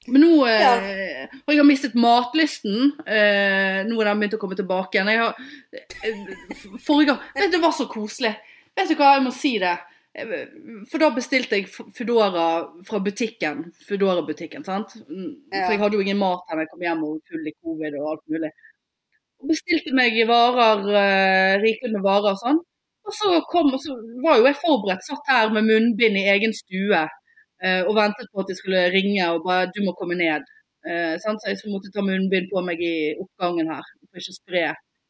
Men 0.10 0.26
nå 0.26 0.34
eh, 0.50 1.30
Og 1.46 1.54
jeg 1.54 1.62
har 1.62 1.70
mistet 1.76 1.94
matlysten. 1.94 2.90
Eh, 3.06 3.86
nå 3.86 4.02
er 4.02 4.10
den 4.16 4.26
begynt 4.26 4.40
å 4.42 4.42
komme 4.42 4.58
tilbake 4.58 4.98
igjen. 4.98 5.14
Jeg 5.14 5.28
har, 5.28 5.38
eh, 5.78 6.78
forrige 6.82 7.14
gang 7.14 7.22
Vet 7.38 7.52
du, 7.52 7.60
Det 7.60 7.66
var 7.70 7.78
så 7.78 7.86
koselig. 8.00 8.34
Vet 8.74 8.90
du 8.90 8.98
hva, 8.98 9.14
jeg 9.20 9.30
må 9.30 9.38
si 9.46 9.60
det. 9.62 9.78
Eh, 10.14 10.48
For 10.92 11.02
da 11.02 11.10
bestilte 11.16 11.58
jeg 11.58 11.70
Foodora 11.74 12.48
fra 12.88 13.00
butikken. 13.02 13.66
Foodora-butikken, 13.88 14.66
sant. 14.66 14.94
Ja. 15.00 15.64
For 15.64 15.74
jeg 15.74 15.82
hadde 15.82 15.98
jo 15.98 16.04
ingen 16.06 16.22
mat 16.22 16.46
da 16.50 16.60
jeg 16.62 16.70
kom 16.72 16.86
hjem 16.86 17.02
og 17.08 17.18
full 17.30 17.50
i 17.50 17.56
covid 17.64 17.98
og 18.02 18.12
alt 18.12 18.24
mulig. 18.36 18.52
Og 19.42 19.50
bestilte 19.50 19.96
meg 19.98 20.20
varer, 20.30 20.86
eh, 21.02 21.56
rikelig 21.64 21.98
med 21.98 22.06
varer 22.06 22.36
og 22.36 22.42
sånn. 22.44 22.62
Og 23.04 23.18
så 23.18 23.34
kom, 23.52 23.74
og 23.74 23.82
så 23.84 23.98
var 24.24 24.38
jo 24.40 24.48
jeg 24.48 24.62
forberedt, 24.62 25.04
satt 25.04 25.34
her 25.34 25.50
med 25.52 25.68
munnbind 25.68 26.16
i 26.16 26.30
egen 26.36 26.54
stue 26.56 27.02
eh, 27.64 27.82
og 27.84 27.98
ventet 27.98 28.30
på 28.32 28.44
at 28.44 28.48
de 28.52 28.56
skulle 28.56 28.86
ringe 28.94 29.26
og 29.34 29.44
bare 29.48 29.68
'du 29.74 29.82
må 29.84 29.94
komme 30.00 30.16
ned'. 30.16 30.46
Så 30.84 31.32
jeg 31.48 31.72
måtte 31.72 31.92
ta 31.96 32.02
munnbind 32.04 32.50
på 32.52 32.60
meg 32.62 32.78
i 32.84 33.16
oppgangen 33.16 33.70
her 33.72 33.84
for 34.12 34.20
ikke 34.20 34.34
å 34.36 34.40
spre 34.42 34.64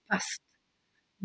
pest 0.09 0.41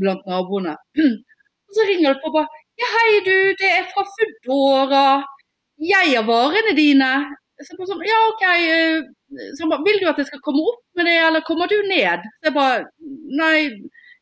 blant 0.00 0.24
naboene. 0.26 0.74
Og 1.68 1.72
så 1.76 1.84
ringer 1.84 2.14
det 2.14 2.22
på 2.24 2.32
bare 2.32 2.48
'ja, 2.78 2.88
hei 2.94 3.20
du, 3.26 3.36
det 3.58 3.70
er 3.74 3.86
fra 3.92 4.04
Foodora'. 4.06 5.26
Jeg 5.78 6.14
har 6.16 6.26
varene 6.26 6.74
dine. 6.78 7.12
Så 7.58 7.74
jeg 7.74 7.88
sånn, 7.90 8.04
ja 8.06 8.18
ok, 8.30 8.44
eh, 8.54 9.00
så 9.56 9.64
han 9.64 9.72
bare, 9.72 9.84
vil 9.86 9.98
du 10.00 10.06
at 10.10 10.20
jeg 10.22 10.28
skal 10.28 10.42
komme 10.44 10.62
opp 10.62 10.82
med 10.98 11.08
det, 11.10 11.16
eller 11.26 11.46
kommer 11.46 11.70
du 11.70 11.76
ned? 11.90 12.22
Så 12.38 12.50
jeg 12.50 12.54
bare, 12.54 12.84
nei, 13.34 13.56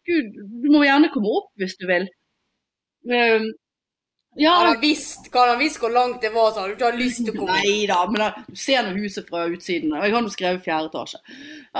gud, 0.08 0.40
du 0.64 0.70
må 0.72 0.86
gjerne 0.86 1.12
komme 1.12 1.34
opp 1.36 1.50
hvis 1.60 1.76
du 1.76 1.84
vil. 1.90 2.08
Um, 3.06 3.50
ja, 4.36 4.52
Hadde 4.52 4.72
han 4.74 5.60
visst, 5.60 5.78
hvor 5.80 5.92
langt 5.92 6.20
det 6.20 6.32
var, 6.34 6.50
så 6.52 6.60
hadde 6.60 6.74
du 6.74 6.76
ikke 6.76 6.90
hatt 6.90 7.00
lyst 7.00 7.22
til 7.24 7.32
å 7.32 7.38
komme. 7.38 7.60
Nei 7.60 7.86
da, 7.88 8.02
men 8.10 8.20
da, 8.20 8.26
du 8.48 8.58
ser 8.60 8.84
nå 8.84 8.92
huset 8.98 9.28
fra 9.30 9.46
utsiden. 9.48 9.94
Og 9.96 10.04
jeg 10.04 10.12
har 10.12 10.24
nå 10.24 10.32
skrevet 10.32 10.64
fjerde 10.64 10.90
etasje. 10.90 11.20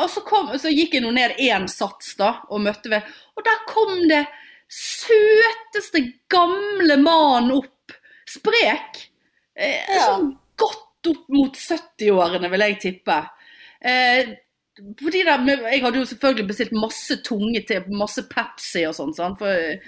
Og 0.01 0.09
så, 0.13 0.23
kom, 0.29 0.49
så 0.61 0.73
gikk 0.73 0.97
jeg 0.97 1.05
nå 1.05 1.13
ned 1.17 1.37
én 1.45 1.69
sats 1.69 2.15
da, 2.21 2.31
og 2.49 2.63
møtte 2.65 2.93
ved. 2.93 3.11
Og 3.37 3.45
der 3.45 3.61
kom 3.69 3.99
det 4.09 4.23
søteste 4.69 6.03
gamle 6.33 6.97
mannen 7.03 7.53
opp. 7.59 7.73
Sprek. 8.29 9.05
Eh, 9.57 9.85
Ja. 9.89 10.07
Sånn 10.11 10.33
godt 10.59 11.07
opp 11.13 11.29
mot 11.29 11.55
70-årene, 11.57 12.51
vil 12.51 12.61
jeg 12.67 12.81
tippe. 12.83 13.21
Eh, 13.81 14.35
fordi 15.01 15.23
der, 15.25 15.45
jeg 15.71 15.83
hadde 15.83 15.99
jo 16.03 16.05
selvfølgelig 16.05 16.49
bestilt 16.51 16.73
masse 16.77 17.17
tunge 17.25 17.63
til, 17.67 17.85
masse 17.97 18.23
Pepsi 18.29 18.83
og 18.89 18.95
sånn. 18.99 19.15
sånn 19.17 19.37
For, 19.39 19.49
eh, 19.49 19.79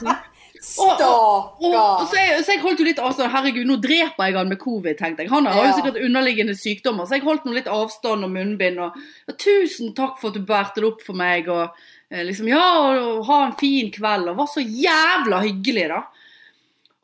sånn. 0.00 0.16
Og, 0.64 0.96
Stakkar. 0.96 2.06
så, 2.08 2.16
jeg, 2.16 2.44
så 2.44 2.52
jeg 2.54 2.60
holdt 2.62 2.78
jo 2.80 2.84
litt 2.86 2.98
avstand. 3.02 3.30
Herregud, 3.34 3.66
nå 3.68 3.74
dreper 3.82 4.30
jeg 4.30 4.36
han 4.38 4.48
med 4.48 4.58
covid, 4.62 4.96
tenkte 4.96 5.22
jeg. 5.26 5.30
Han 5.30 5.44
har 5.44 5.58
jo 5.58 5.64
Ja. 5.68 5.72
sikkert 5.76 5.98
underliggende 6.00 6.54
sykdommer, 6.56 7.04
så 7.04 7.18
jeg 7.18 7.22
holdt 7.26 7.44
nå 7.44 7.52
litt 7.52 7.68
avstand 7.68 8.24
og 8.24 8.30
munnbind. 8.32 8.78
Og, 8.80 8.96
og 9.28 9.36
tusen 9.38 9.92
takk 9.94 10.16
for 10.20 10.28
at 10.30 10.34
du 10.34 10.40
bærte 10.48 10.80
det 10.80 10.84
opp 10.88 11.02
for 11.04 11.12
meg, 11.14 11.48
og 11.52 11.68
eh, 11.68 11.74
liksom 12.10 12.48
ja, 12.50 12.66
og 13.00 13.24
ha 13.28 13.40
en 13.46 13.56
fin 13.60 13.90
kveld. 13.94 14.28
Og 14.32 14.38
var 14.42 14.50
så 14.50 14.64
jævla 14.64 15.40
hyggelig, 15.44 15.88
da. 15.92 16.02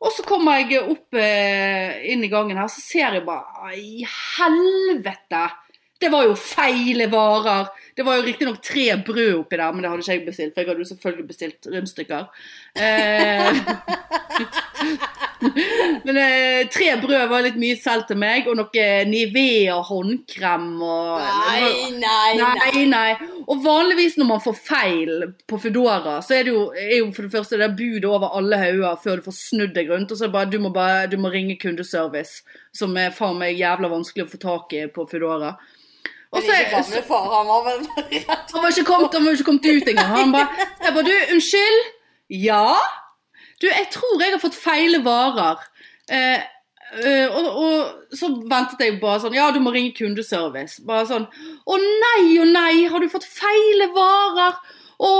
Og 0.01 0.13
så 0.15 0.25
kommer 0.25 0.61
jeg 0.61 0.81
opp 0.81 1.17
eh, 1.19 1.99
inn 2.09 2.23
i 2.25 2.31
gangen 2.31 2.57
her, 2.57 2.69
så 2.73 2.81
ser 2.81 3.19
jeg 3.19 3.25
bare 3.27 3.75
I 3.77 4.05
helvete! 4.07 5.43
Det 6.01 6.09
var 6.09 6.25
jo 6.25 6.33
feile 6.33 7.05
varer. 7.11 7.67
Det 7.93 8.01
var 8.01 8.17
jo 8.17 8.23
riktignok 8.25 8.57
tre 8.65 8.87
brød 9.05 9.35
oppi 9.43 9.59
der, 9.59 9.69
men 9.69 9.83
det 9.83 9.91
hadde 9.91 10.01
ikke 10.01 10.15
jeg 10.15 10.25
bestilt. 10.25 10.53
For 10.55 10.63
jeg 10.63 10.71
hadde 10.71 10.81
jo 10.81 10.89
selvfølgelig 10.89 11.27
bestilt 11.29 11.69
rundstykker. 11.69 12.23
Eh, 12.81 13.61
men 16.05 16.17
eh, 16.21 16.67
tre 16.71 16.91
brød 17.01 17.29
var 17.31 17.43
litt 17.45 17.57
mye 17.61 17.77
selv 17.79 18.05
til 18.09 18.19
meg, 18.21 18.47
og 18.49 18.57
noe 18.59 18.85
Nivea 19.09 19.79
håndkrem 19.87 20.69
og 20.85 21.21
Nei, 21.21 21.97
nei, 21.97 22.29
nei. 22.37 22.53
Nei, 22.61 22.85
nei. 22.91 23.41
Og 23.47 23.61
vanligvis 23.63 24.17
når 24.19 24.29
man 24.29 24.43
får 24.43 24.57
feil 24.61 25.27
på 25.49 25.59
Foodora, 25.61 26.19
så 26.25 26.37
er 26.37 26.47
det 26.47 26.55
jo, 26.55 26.63
er 26.77 26.95
jo 26.99 27.09
for 27.15 27.27
det 27.27 27.33
første 27.35 27.59
det 27.59 27.67
er 27.67 27.77
bud 27.77 28.07
over 28.09 28.37
alle 28.37 28.59
hauger 28.61 29.01
før 29.03 29.19
du 29.19 29.27
får 29.27 29.37
snudd 29.39 29.75
deg 29.77 29.91
rundt. 29.91 30.13
Og 30.13 30.19
så 30.19 30.27
er 30.27 30.31
det 30.31 30.37
bare 30.37 30.51
du 30.51 30.59
må, 30.61 30.73
bare, 30.75 31.05
du 31.11 31.17
må 31.21 31.33
ringe 31.33 31.57
kundeservice, 31.61 32.45
som 32.75 32.95
er 32.99 33.13
faen 33.15 33.39
meg 33.41 33.59
jævla 33.59 33.91
vanskelig 33.91 34.27
å 34.27 34.31
få 34.31 34.41
tak 34.41 34.77
i 34.77 34.87
på 34.93 35.07
Foodora. 35.09 35.55
Og 36.31 36.45
så 36.45 36.55
han 36.55 37.47
var 37.49 37.63
vel 37.65 37.81
rett 37.97 38.53
han 38.53 38.63
var 38.63 38.71
ikke 38.71 38.87
kommet, 38.87 39.15
han 39.17 39.25
var 39.25 39.35
ikke 39.35 39.47
kommet 39.49 39.65
ut 39.67 39.89
engang. 39.91 40.11
Han 40.15 40.31
bare, 40.31 40.67
jeg 40.79 40.93
bare, 40.95 41.03
du, 41.03 41.33
unnskyld? 41.35 41.81
Ja? 42.31 42.77
Du, 43.61 43.69
jeg 43.69 43.87
tror 43.93 44.17
jeg 44.21 44.33
har 44.33 44.41
fått 44.41 44.57
feile 44.57 45.03
varer. 45.05 45.61
Eh, 46.11 46.41
eh, 46.97 47.29
og, 47.29 47.47
og 47.61 48.17
så 48.17 48.31
ventet 48.49 48.81
jeg 48.81 48.99
bare 49.01 49.21
sånn, 49.23 49.37
ja, 49.37 49.51
du 49.53 49.61
må 49.63 49.73
ringe 49.75 49.93
kundeservice. 49.97 50.81
Bare 50.87 51.07
sånn, 51.09 51.27
å 51.69 51.79
nei, 51.81 52.37
å 52.41 52.47
nei, 52.49 52.87
har 52.89 53.03
du 53.03 53.11
fått 53.11 53.27
feile 53.29 53.91
varer? 53.95 54.57
Å, 55.01 55.11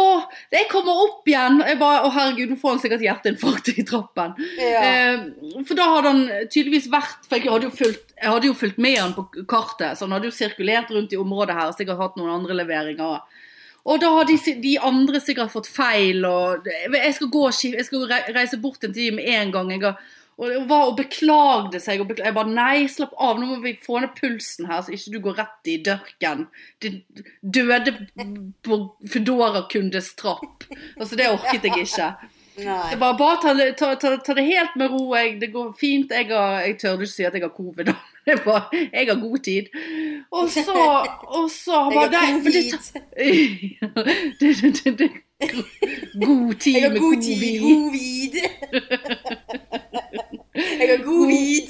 jeg 0.53 0.67
kommer 0.69 0.99
opp 1.07 1.25
igjen. 1.29 1.61
Jeg 1.65 1.79
bare, 1.79 2.03
å 2.05 2.11
herregud, 2.13 2.51
nå 2.51 2.57
får 2.61 2.75
han 2.75 2.81
sikkert 2.83 3.05
hjerteinfarkt 3.05 3.71
i 3.73 3.85
trappen. 3.87 4.35
Ja. 4.61 4.81
Eh, 4.85 5.63
for 5.65 5.77
da 5.77 5.87
hadde 5.95 6.11
han 6.11 6.21
tydeligvis 6.53 6.89
vært 6.91 7.25
For 7.25 7.39
jeg 7.39 7.49
hadde 7.49 7.69
jo 7.69 7.73
fulgt, 7.73 8.13
jeg 8.13 8.29
hadde 8.29 8.49
jo 8.51 8.57
fulgt 8.57 8.81
med 8.81 8.99
han 8.99 9.15
på 9.17 9.25
kartet, 9.49 9.97
så 9.97 10.05
han 10.05 10.13
hadde 10.17 10.29
jo 10.29 10.35
sirkulert 10.37 10.93
rundt 10.93 11.15
i 11.15 11.21
området 11.21 11.57
her 11.57 11.71
og 11.71 11.77
sikkert 11.79 12.01
hatt 12.01 12.19
noen 12.19 12.35
andre 12.35 12.59
leveringer 12.61 13.15
òg. 13.15 13.39
Og 13.89 14.01
da 14.01 14.11
har 14.13 14.27
de, 14.29 14.37
de 14.61 14.77
andre 14.77 15.21
sikkert 15.23 15.53
fått 15.53 15.69
feil, 15.71 16.25
og 16.27 16.67
jeg 16.69 17.13
skal 17.17 17.29
gå 17.33 17.45
jeg 17.65 17.85
skal 17.87 18.09
reise 18.35 18.59
bort 18.61 18.83
en 18.85 18.93
time 18.93 19.17
med 19.17 19.29
en 19.33 19.53
gang. 19.55 19.71
Jeg 19.73 19.85
har, 19.87 20.01
og 20.41 20.67
var 20.69 20.89
og 20.89 20.97
beklagde 20.97 21.81
seg. 21.81 22.01
Og 22.01 22.09
beklagde. 22.09 22.29
jeg 22.29 22.37
bare 22.37 22.53
nei, 22.53 22.75
slapp 22.89 23.13
av, 23.17 23.39
nå 23.39 23.49
må 23.49 23.59
vi 23.63 23.75
få 23.81 24.01
ned 24.01 24.13
pulsen 24.17 24.69
her, 24.69 24.83
så 24.85 24.93
ikke 24.95 25.15
du 25.15 25.19
går 25.27 25.39
rett 25.41 25.71
i 25.71 25.79
dørken. 25.85 26.45
Din 26.81 27.01
døde 27.41 27.95
Foodora-kundes 28.65 30.13
trapp. 30.19 30.65
Altså, 30.97 31.17
det 31.17 31.31
orket 31.33 31.67
jeg 31.69 31.87
ikke. 31.87 32.13
Nei. 32.61 32.95
Bare, 32.99 33.15
bare 33.17 33.37
ta, 33.41 33.53
ta, 33.77 33.93
ta, 33.95 34.15
ta 34.21 34.33
det 34.37 34.43
helt 34.45 34.73
med 34.77 34.91
ro. 34.91 35.05
Jeg, 35.15 35.37
det 35.41 35.51
går 35.53 35.71
fint. 35.79 36.11
Jeg, 36.11 36.27
har, 36.33 36.59
jeg 36.65 36.77
tør 36.81 36.99
ikke 36.99 37.13
si 37.13 37.25
at 37.25 37.37
jeg 37.37 37.45
har 37.45 37.53
covid. 37.55 37.93
jeg, 38.27 38.41
bare, 38.47 38.81
jeg 38.81 39.07
har 39.07 39.21
god 39.21 39.37
tid. 39.45 39.71
Og 40.31 40.49
så, 40.49 41.07
og 41.27 41.49
så 41.51 41.71
Jeg 41.91 41.95
bare, 41.95 42.15
har 42.15 42.33
det, 42.33 42.43
covid. 42.43 42.71
det, 44.39 44.49
det, 44.61 44.83
det, 44.83 44.99
det, 44.99 45.11
God 46.25 46.53
tid 46.53 46.89
med 46.89 46.99
covid. 46.99 47.59
Covid. 47.61 48.33
Jeg 50.79 50.89
har 50.89 51.03
god 51.03 51.27
vid. 51.27 51.69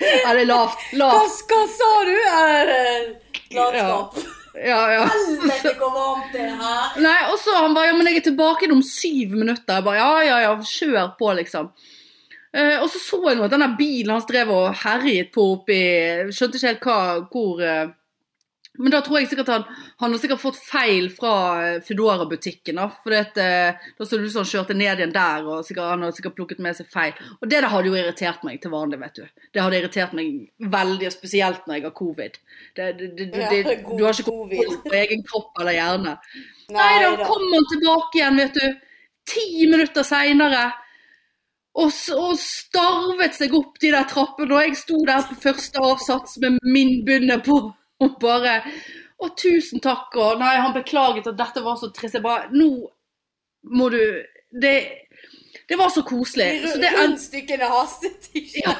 Ja, 0.00 0.34
det 0.34 0.42
er 0.42 0.46
lavt. 0.46 0.78
Lavt. 0.92 1.42
hva 1.50 1.60
sa 1.74 1.92
du? 2.06 2.14
Det 2.14 3.56
Latskap. 3.56 4.18
Ja, 4.54 4.80
ja. 4.92 5.04
Helvete, 5.06 5.74
hvor 5.78 5.90
varmt 5.94 6.32
det 6.34 6.42
er 6.42 6.54
her. 6.58 6.98
Nei, 7.02 7.18
og 7.32 7.38
så 7.42 7.54
han 7.62 7.74
bare, 7.76 7.90
ja, 7.90 7.96
men 7.98 8.10
jeg 8.10 8.20
er 8.20 8.26
tilbake 8.30 8.70
om 8.74 8.82
syv 8.82 9.36
minutter. 9.38 9.78
Jeg 9.78 9.86
bare, 9.86 9.98
ja, 9.98 10.22
ja, 10.26 10.38
ja, 10.46 10.54
kjør 10.62 11.14
på, 11.18 11.32
liksom. 11.38 11.70
Eh, 12.52 12.80
og 12.80 12.88
så 12.88 12.98
så 13.02 13.18
jeg 13.28 13.42
at 13.44 13.52
denne 13.52 13.74
bilen 13.76 14.14
hans 14.14 14.26
drev 14.28 14.48
og 14.54 14.76
herjet 14.80 15.28
på 15.34 15.42
oppi 15.52 15.80
Skjønte 16.32 16.56
ikke 16.56 16.70
helt 16.70 16.86
hva, 16.86 17.00
hvor 17.28 17.60
uh, 17.60 17.90
Men 18.80 18.94
da 18.94 19.02
tror 19.04 19.18
jeg 19.18 19.28
sikkert 19.28 19.50
han 19.52 19.66
Han 20.00 20.14
har 20.14 20.22
sikkert 20.22 20.40
fått 20.40 20.56
feil 20.56 21.10
fra 21.12 21.32
eh, 21.66 21.82
Foodora-butikken. 21.84 22.80
da, 22.80 22.86
For 23.02 23.12
det, 23.12 23.42
eh, 23.42 23.76
da 23.98 24.06
så 24.06 24.16
det 24.16 24.30
ut 24.30 24.32
som 24.32 24.46
han 24.46 24.48
kjørte 24.48 24.78
ned 24.78 25.02
igjen 25.02 25.12
der, 25.12 25.44
og 25.44 25.66
sikkert, 25.66 25.90
han 25.92 26.06
hadde 26.06 26.16
sikkert 26.16 26.38
plukket 26.38 26.64
med 26.64 26.78
seg 26.78 26.88
feil. 26.88 27.12
Og 27.42 27.50
det 27.50 27.60
det 27.64 27.72
hadde 27.74 27.90
jo 27.90 27.98
irritert 27.98 28.46
meg 28.46 28.62
til 28.62 28.72
vanlig, 28.72 29.00
vet 29.02 29.18
du. 29.18 29.44
Det 29.52 29.64
hadde 29.64 29.82
irritert 29.82 30.14
meg 30.16 30.32
veldig, 30.78 31.10
og 31.10 31.16
spesielt 31.18 31.66
når 31.66 31.80
jeg 31.80 31.88
har 31.88 31.96
covid. 32.00 32.40
Det, 32.78 32.90
det, 33.02 33.30
Ja, 33.34 33.52
du 33.98 34.04
har 34.06 34.14
ikke 34.14 34.30
covid. 34.30 34.62
kontroll 34.62 34.82
på 34.86 35.00
egen 35.02 35.26
kropp 35.26 35.60
eller 35.60 35.76
hjerne. 35.82 36.18
Nei 36.70 36.90
Nei 37.02 37.16
da. 37.18 37.28
kom 37.28 37.48
han 37.52 37.72
tilbake 37.74 38.22
igjen, 38.22 38.44
vet 38.44 38.60
du. 38.62 38.84
Ti 39.34 39.48
minutter 39.66 40.06
seinere. 40.06 40.68
Og, 41.78 41.94
og 42.18 42.38
starvet 42.42 43.36
seg 43.38 43.54
opp 43.54 43.76
de 43.82 43.92
der 43.94 44.06
trappene, 44.10 44.54
og 44.54 44.64
jeg 44.66 44.78
sto 44.80 44.98
der 45.06 45.26
på 45.28 45.36
første 45.44 45.82
avsats 45.84 46.38
med 46.42 46.58
min 46.66 47.04
bunne 47.06 47.38
på. 47.44 47.58
Og 48.02 48.16
bare 48.22 48.60
Å, 49.18 49.28
tusen 49.34 49.82
takk, 49.82 50.14
og 50.14 50.38
Nei, 50.38 50.52
han 50.62 50.74
beklaget 50.76 51.26
at 51.26 51.38
dette 51.38 51.62
var 51.64 51.78
så 51.80 51.88
trist. 51.94 52.14
Jeg 52.14 52.22
bare 52.22 52.50
Nå 52.54 52.70
må 53.74 53.88
du 53.90 53.98
Det, 54.62 54.76
det 55.68 55.78
var 55.78 55.90
så 55.90 56.04
koselig. 56.06 56.62
Så 56.66 56.78
det 56.80 56.92
Rundstykkene 56.94 57.70
hastet 57.72 58.30
ikke. 58.38 58.62
Ja. 58.64 58.78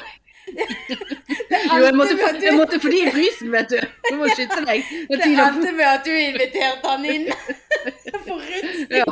Jo, 1.48 1.78
jeg 1.84 1.94
måtte, 1.96 2.16
jeg 2.42 2.54
måtte 2.56 2.78
de 2.82 2.98
i 3.00 3.11
frysen, 3.12 3.52
vet 3.52 3.70
du. 3.72 3.78
Du 4.08 4.16
må 4.20 4.28
skytte 4.34 4.58
deg. 4.66 4.88
Det 5.08 5.28
endte 5.28 5.72
med 5.72 5.87
at 5.88 6.04
du 6.04 6.11
inviterte 6.12 6.92
han 6.92 7.06
inn. 7.08 7.28
For 8.26 8.42
Ja, 8.92 9.04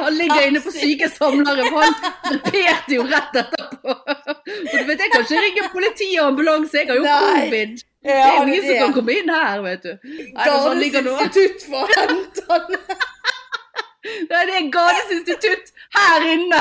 Han 0.00 0.16
ligger 0.16 0.46
inne 0.48 0.62
på 0.64 0.72
syke 0.74 1.08
samlere, 1.12 1.66
for 1.68 1.84
han 1.84 1.94
kreperte 2.26 2.96
jo 2.96 3.04
rett 3.06 3.38
etterpå. 3.44 3.94
Og 4.70 4.74
du 4.74 4.84
vet, 4.88 4.98
Jeg 5.04 5.12
kan 5.12 5.22
ikke 5.26 5.44
ringe 5.46 5.68
politi 5.72 6.10
og 6.18 6.32
ambulanse, 6.32 6.80
jeg 6.82 6.90
har 6.90 6.98
jo 6.98 7.06
covid. 7.06 7.86
Det 8.00 8.16
er 8.16 8.42
ingen 8.42 8.62
som 8.66 8.76
kan 8.80 8.92
komme 8.96 9.16
inn 9.20 9.30
her, 9.30 9.62
vet 9.66 9.82
du. 9.84 9.92
Sånn. 10.00 10.82
Gardesinstitutt 10.96 11.66
for 11.68 11.84
å 11.84 12.00
hente 12.00 12.46
han. 12.50 12.76
Nei, 14.30 14.42
det 14.48 14.54
er 14.56 14.68
Gades 14.72 15.10
institutt 15.12 15.74
her 15.92 16.24
inne! 16.32 16.60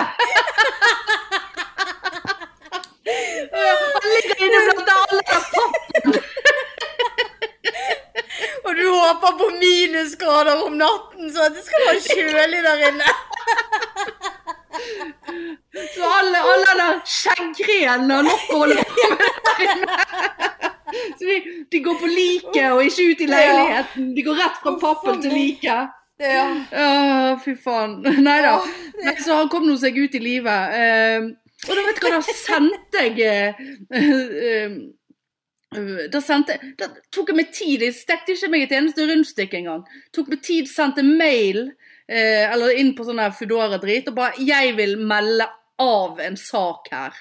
Han 3.05 4.09
ligger 4.13 4.35
inne 4.45 4.59
blant 4.67 4.89
alle 4.95 5.21
der. 5.29 5.43
Og 8.65 8.75
du 8.75 8.85
håper 8.89 9.31
på 9.39 9.49
minusgrader 9.59 10.65
om 10.65 10.73
natten, 10.77 11.31
så 11.33 11.49
det 11.53 11.63
skal 11.65 11.85
være 11.87 12.01
kjølig 12.15 12.63
der 12.63 12.83
inne. 12.89 13.11
Så 15.95 16.11
alle, 16.19 16.41
alle 16.51 16.75
der 16.81 16.99
skjeggrenene 17.05 18.19
har 18.19 18.27
nok 18.27 18.51
å 18.53 18.59
holde 18.63 18.83
på 18.83 19.07
med 19.13 19.39
der 19.47 19.63
inne. 19.67 19.99
Så 20.89 21.25
de, 21.25 21.37
de 21.71 21.81
går 21.85 21.97
på 22.01 22.07
liket 22.09 22.65
og 22.73 22.83
ikke 22.85 23.07
ut 23.11 23.21
i 23.21 23.29
leiligheten. 23.29 24.13
De 24.15 24.25
går 24.25 24.39
rett 24.41 24.61
fra 24.63 24.75
pappen 24.81 25.21
til 25.23 25.33
liket. 25.35 25.95
Ja. 26.19 26.45
Uh, 26.73 27.39
fy 27.43 27.53
faen. 27.55 27.99
Nei 28.03 28.39
da. 28.43 28.57
Så 29.23 29.37
han 29.37 29.51
kom 29.51 29.67
nå 29.69 29.77
seg 29.79 29.97
ut 29.97 30.17
i 30.17 30.23
livet. 30.23 30.73
Eh, 30.75 31.29
og 31.67 31.75
da 31.75 31.83
vet 31.83 31.99
du 31.99 32.05
hva, 32.05 32.15
da 32.15 32.35
sendte 32.37 33.03
jeg 33.03 33.19
eh, 33.25 33.57
eh, 33.99 34.75
eh, 35.75 36.05
Da 36.13 36.21
sendte 36.23 36.55
Da 36.79 36.87
tok 37.11 37.33
jeg 37.33 37.39
meg 37.41 37.51
tid. 37.55 37.83
Jeg 37.83 37.97
stekte 37.97 38.35
ikke 38.35 38.51
meg 38.53 38.67
et 38.67 38.75
eneste 38.77 39.07
rundstykke 39.09 39.59
engang. 39.59 39.83
Tok 40.15 40.31
meg 40.31 40.43
tid, 40.45 40.71
sendte 40.71 41.05
mail 41.05 41.69
eller 42.09 42.73
inn 42.81 42.95
på 42.97 43.03
sånn 43.05 43.19
Foodora-drit 43.37 44.07
og 44.09 44.15
bare 44.17 44.41
'Jeg 44.41 44.71
vil 44.79 44.95
melde 44.97 45.45
av 45.77 46.17
en 46.25 46.37
sak 46.41 46.87
her'. 46.89 47.19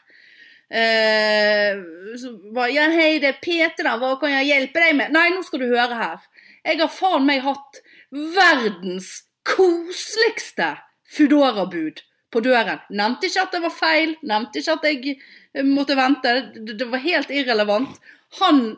Eh, 0.70 1.76
så 2.16 2.32
bare, 2.54 2.70
ja, 2.72 2.88
hei, 2.92 3.18
det 3.20 3.28
er 3.28 3.38
Peter 3.42 3.84
da, 3.84 3.98
hva 4.00 4.14
kan 4.20 4.32
jeg 4.32 4.48
hjelpe 4.48 4.80
deg 4.80 4.96
med? 4.96 5.12
Nei, 5.12 5.28
nå 5.32 5.44
skal 5.44 5.60
du 5.60 5.68
høre 5.68 5.96
her. 5.96 6.24
Jeg 6.64 6.80
har 6.80 6.92
faen 6.92 7.28
meg 7.28 7.44
hatt 7.44 7.80
verdens 8.12 9.10
koseligste 9.48 10.74
Foodora-bud 11.12 12.00
på 12.30 12.42
døren. 12.44 12.82
Nevnte 12.90 13.28
ikke 13.28 13.46
at 13.46 13.56
det 13.56 13.62
var 13.64 13.74
feil, 13.74 14.14
nevnte 14.26 14.60
ikke 14.60 14.76
at 14.76 14.86
jeg 14.88 15.16
eh, 15.16 15.64
måtte 15.66 15.96
vente. 15.98 16.34
Det, 16.54 16.88
var 16.90 17.04
helt 17.04 17.32
irrelevant. 17.32 17.98
Han 18.40 18.76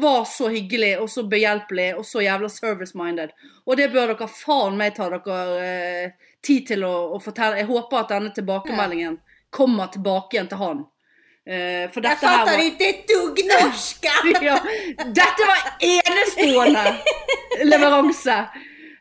var 0.00 0.24
så 0.30 0.48
hyggelig 0.52 0.92
og 1.00 1.10
så 1.10 1.24
behjelpelig 1.26 1.88
og 1.98 2.06
så 2.06 2.22
jævla 2.22 2.48
service-minded. 2.52 3.32
Og 3.66 3.76
det 3.80 3.90
bør 3.94 4.12
dere 4.12 4.30
faen 4.30 4.78
meg 4.78 4.94
ta 4.98 5.08
dere 5.12 5.40
eh, 5.64 6.30
tid 6.44 6.70
til 6.72 6.86
å, 6.86 6.94
å 7.16 7.20
fortelle. 7.22 7.58
Jeg 7.62 7.70
håper 7.70 8.02
at 8.02 8.14
denne 8.14 8.32
tilbakemeldingen 8.36 9.18
kommer 9.50 9.90
tilbake 9.92 10.36
igjen 10.36 10.50
til 10.50 10.62
han. 10.62 10.86
Eh, 11.50 11.86
for 11.90 12.04
Jeg 12.04 12.06
dette 12.06 12.28
her 12.28 12.42
fatter 12.44 12.52
var 12.52 12.66
ikke 12.68 12.88
et 12.92 13.06
dugg 13.08 13.38
norsk! 13.48 14.08
ja, 14.48 14.58
Dette 15.08 15.48
var 15.48 15.70
enestående 15.82 16.84
leveranse. 17.72 18.36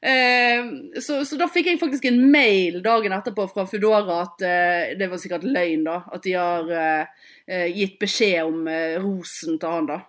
Eh, 0.02 0.70
så, 1.04 1.26
så 1.28 1.36
da 1.40 1.50
fikk 1.52 1.68
jeg 1.68 1.80
faktisk 1.82 2.06
en 2.08 2.22
mail 2.32 2.80
dagen 2.84 3.12
etterpå 3.18 3.50
fra 3.52 3.66
Foodora 3.68 4.22
at 4.24 4.46
eh, 4.48 4.94
det 5.00 5.10
var 5.12 5.20
sikkert 5.20 5.48
løgn, 5.48 5.84
da. 5.88 5.98
At 6.14 6.24
de 6.24 6.38
har 6.38 6.72
eh, 6.72 7.26
eh, 7.48 7.68
gitt 7.76 8.00
beskjed 8.00 8.40
om 8.46 8.70
eh, 8.72 8.96
rosen 9.04 9.60
til 9.60 9.76
han, 9.76 9.90
da. 9.90 10.00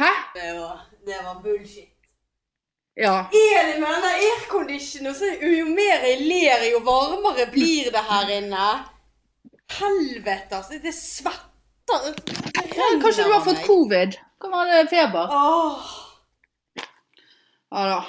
Hæ? 0.00 0.10
Det 0.34 0.48
var, 0.56 0.80
det 1.06 1.20
var 1.24 1.42
bullshit. 1.44 1.92
Ja. 2.96 3.26
Elin 3.28 3.82
med 3.82 3.90
denne 3.92 4.10
airconditionen, 4.16 5.14
så 5.14 5.28
jo 5.36 5.66
mer 5.68 6.04
jeg 6.08 6.22
ler, 6.24 6.62
jo 6.70 6.80
varmere 6.84 7.44
blir 7.52 7.90
det 7.92 8.04
her 8.08 8.30
inne. 8.38 8.68
Helvete, 9.76 10.56
altså. 10.56 10.78
Det 10.80 10.94
svetter. 10.96 12.14
Ja, 12.56 12.62
Kanskje 13.02 13.24
du 13.26 13.32
har 13.34 13.44
fått 13.44 13.66
covid? 13.66 14.16
Kan 14.40 14.52
være 14.52 14.86
feber? 14.88 15.28
Åh. 15.32 15.92
Ja 17.76 17.84
da. 17.90 18.00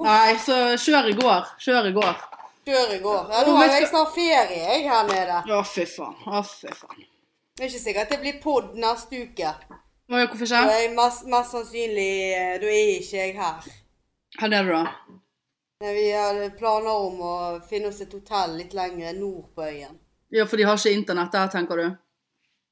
Nei, 0.00 0.34
så 0.40 0.56
kjør 0.80 1.10
i 1.10 1.14
går. 1.18 1.48
Kjør 1.60 1.88
i 1.90 1.92
går. 1.96 2.20
Kjør 2.66 2.94
i 2.96 2.98
går. 3.02 3.30
Ja, 3.32 3.44
nå 3.46 3.54
har 3.58 3.72
jeg 3.74 3.88
snart 3.90 4.12
ferie, 4.14 4.56
jeg, 4.56 4.82
her 4.88 5.06
nede. 5.08 5.38
Å, 5.52 5.60
fy 5.66 5.84
faen. 5.88 6.16
Å, 6.26 6.42
fy 6.46 6.72
faen. 6.76 7.06
Det 7.56 7.66
er 7.66 7.70
ikke 7.72 7.82
sikkert 7.82 8.12
det 8.14 8.20
blir 8.22 8.38
pod 8.42 8.74
neste 8.80 9.24
uke. 9.26 9.54
Hvorfor 10.10 10.48
Da 10.50 10.60
ikke? 10.64 10.76
er 10.82 10.94
mest, 10.96 11.26
mest 11.30 11.52
sannsynlig 11.54 12.12
eh, 12.34 12.54
Da 12.58 12.66
er 12.66 12.88
ikke 12.96 13.18
jeg 13.20 13.34
her. 13.36 13.66
Hva 14.40 14.48
er 14.48 14.64
du, 14.66 14.72
da? 14.72 14.82
Vi 15.80 16.06
har 16.12 16.40
planer 16.58 17.04
om 17.06 17.20
å 17.24 17.34
finne 17.68 17.92
oss 17.92 18.00
et 18.02 18.12
hotell 18.12 18.56
litt 18.58 18.74
lenger 18.76 19.14
nord 19.16 19.52
på 19.54 19.68
øyen. 19.68 19.94
Ja, 20.34 20.46
for 20.46 20.56
de 20.60 20.66
har 20.68 20.76
ikke 20.80 20.92
internett 20.96 21.32
der, 21.32 21.52
tenker 21.52 21.78
du? 21.80 21.86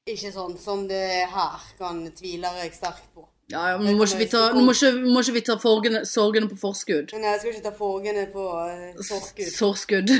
Ikke 0.09 0.33
sånn 0.33 0.57
som 0.59 0.83
det 0.89 0.99
er 1.21 1.31
her, 1.31 1.63
kan 1.79 2.01
tviler 2.17 2.59
jeg 2.63 2.73
sterkt 2.75 3.07
på. 3.13 3.28
Ja, 3.49 3.63
ja, 3.71 3.77
men 3.81 3.97
må 3.97 4.05
ikke 4.05 4.19
vi 4.21 4.27
ta, 4.29 4.41
nå 4.53 4.61
må 4.61 4.73
ikke, 4.75 4.91
må 5.09 5.23
ikke 5.23 5.33
vi 5.39 5.41
ta 5.47 5.55
forgene, 5.57 6.03
sorgene 6.05 6.49
på 6.51 6.57
forskudd. 6.61 7.15
Nei, 7.17 7.31
jeg 7.33 7.39
skal 7.41 7.55
ikke 7.55 7.65
ta 7.65 7.71
forgene 7.77 8.27
på 8.29 8.43
uh, 8.45 8.99
sorgskudd. 9.07 9.49
Sorskudd. 9.55 10.13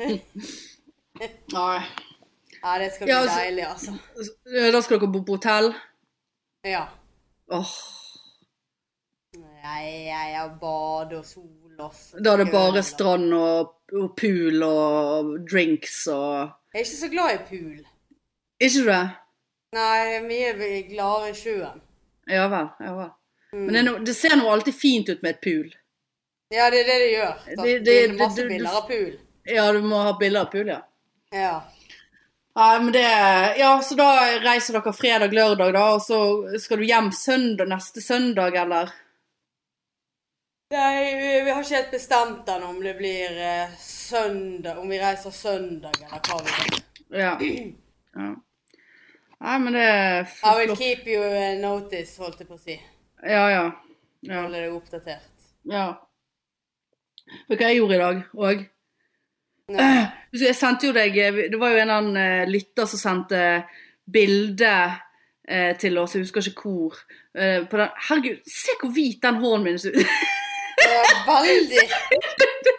Nei. 0.00 1.76
Ja, 2.60 2.78
det 2.80 2.88
skal 2.94 3.04
bli 3.04 3.12
Ja, 3.12 3.20
altså- 3.20 3.40
deilig, 3.40 3.66
altså. 3.68 3.92
Da 4.72 4.80
skal 4.80 5.00
dere 5.00 5.12
bo 5.12 5.22
på 5.28 5.36
hotell? 5.36 5.74
Ja. 6.64 6.86
Åh, 7.52 7.74
Jeg, 9.34 9.84
jeg 10.06 10.36
har 10.38 10.56
bad 10.60 11.12
og 11.18 11.24
sol 11.24 11.48
og 11.80 11.92
da 12.24 12.32
er 12.32 12.42
det 12.42 12.52
bare 12.52 12.82
strand 12.84 13.32
og, 13.34 13.70
og 13.96 14.10
pool 14.16 14.62
og 14.62 15.30
drinks 15.48 16.06
og 16.12 16.50
Jeg 16.74 16.80
er 16.80 16.84
ikke 16.84 16.96
så 16.96 17.08
glad 17.08 17.34
i 17.34 17.38
pool. 17.48 17.78
Ikke 18.60 18.74
du 18.82 18.90
det? 18.90 19.04
Nei, 19.72 19.94
jeg 19.96 20.42
er 20.50 20.88
gladere 20.90 21.30
i 21.30 21.38
sjøen. 21.38 21.80
Ja 22.26 22.48
vel. 22.48 22.68
Ja 22.80 22.94
vel. 22.96 23.10
Mm. 23.52 23.64
Men 23.66 23.74
det, 23.74 23.82
no, 23.82 23.98
det 24.04 24.14
ser 24.14 24.36
nå 24.36 24.50
alltid 24.50 24.74
fint 24.74 25.08
ut 25.08 25.22
med 25.22 25.30
et 25.30 25.40
pool. 25.42 25.74
Ja, 26.50 26.70
det 26.70 26.80
er 26.80 26.84
det 26.86 26.98
det 26.98 27.10
gjør. 27.14 27.34
Det- 27.46 27.56
Det, 27.64 27.78
det- 27.84 28.04
er 28.04 28.12
masse 28.18 28.36
det- 28.42 28.48
bilder 28.48 28.76
av 28.76 28.86
pool. 28.88 29.18
Ja, 29.44 29.72
du 29.72 29.80
må 29.82 30.02
ha 30.02 30.12
bilder 30.18 30.40
av 30.40 30.50
pool, 30.52 30.66
ja. 30.68 30.80
Ja. 31.32 31.62
Ja, 32.56 32.78
men 32.82 32.92
det 32.92 33.02
Ja, 33.58 33.80
så 33.82 33.94
da 33.96 34.38
reiser 34.42 34.72
dere 34.74 34.92
fredag, 34.92 35.32
lørdag, 35.32 35.72
da, 35.72 35.84
og 35.94 36.00
så 36.02 36.58
skal 36.60 36.78
du 36.78 36.84
hjem 36.84 37.12
søndag, 37.12 37.68
neste 37.68 38.00
søndag, 38.02 38.54
eller? 38.56 38.90
Nei, 40.70 41.14
vi, 41.18 41.30
vi 41.44 41.50
har 41.50 41.62
ikke 41.64 41.74
helt 41.80 41.90
bestemt 41.90 42.46
ennå 42.48 42.68
om 42.70 42.82
det 42.82 42.92
blir 42.98 43.38
eh, 43.42 43.70
søndag, 43.78 44.78
om 44.78 44.88
vi 44.88 44.98
reiser 45.00 45.30
søndag 45.34 45.96
eller 45.98 46.20
hva 46.20 46.38
vi 46.44 46.50
gjør. 46.50 46.82
Ja. 47.10 47.32
ja. 48.20 48.28
Nei, 49.40 49.56
men 49.62 49.72
det 49.76 49.82
er 49.88 50.32
I 50.44 50.52
will 50.58 50.74
keep 50.76 51.06
you 51.08 51.22
notice, 51.62 52.18
holdt 52.20 52.40
jeg 52.42 52.48
på 52.50 52.58
å 52.58 52.60
si. 52.60 52.76
Ja, 53.24 53.46
ja. 53.52 53.62
Ja. 54.26 54.42
Holde 54.42 54.60
deg 54.60 54.74
oppdatert. 54.76 55.48
ja. 55.70 55.88
Vet 57.48 57.60
du 57.60 57.62
hva 57.62 57.68
jeg 57.70 57.78
gjorde 57.78 57.94
i 57.94 58.00
dag 58.00 58.22
òg? 58.34 58.62
Jeg 60.40 60.54
sendte 60.58 60.88
jo 60.88 60.92
deg 60.94 61.14
Det 61.52 61.58
var 61.60 61.70
jo 61.70 61.78
en 61.78 61.92
annen 61.94 62.16
eh, 62.18 62.48
lytter 62.50 62.88
som 62.90 62.98
sendte 62.98 63.40
bilde 64.10 64.70
eh, 65.46 65.76
til 65.78 65.98
oss, 66.02 66.16
jeg 66.16 66.24
husker 66.24 66.48
ikke 66.50 66.72
hvor. 66.72 66.96
eh, 67.38 67.62
på 67.70 67.78
den. 67.78 67.92
Herregud, 68.08 68.40
se 68.50 68.74
hvor 68.80 68.90
hvit 68.96 69.22
den 69.22 69.38
hånden 69.42 69.66
min 69.68 69.78
ser 69.78 69.94
ut! 69.94 70.02
Det 70.80 70.88
er 70.96 71.18
veldig 71.28 71.82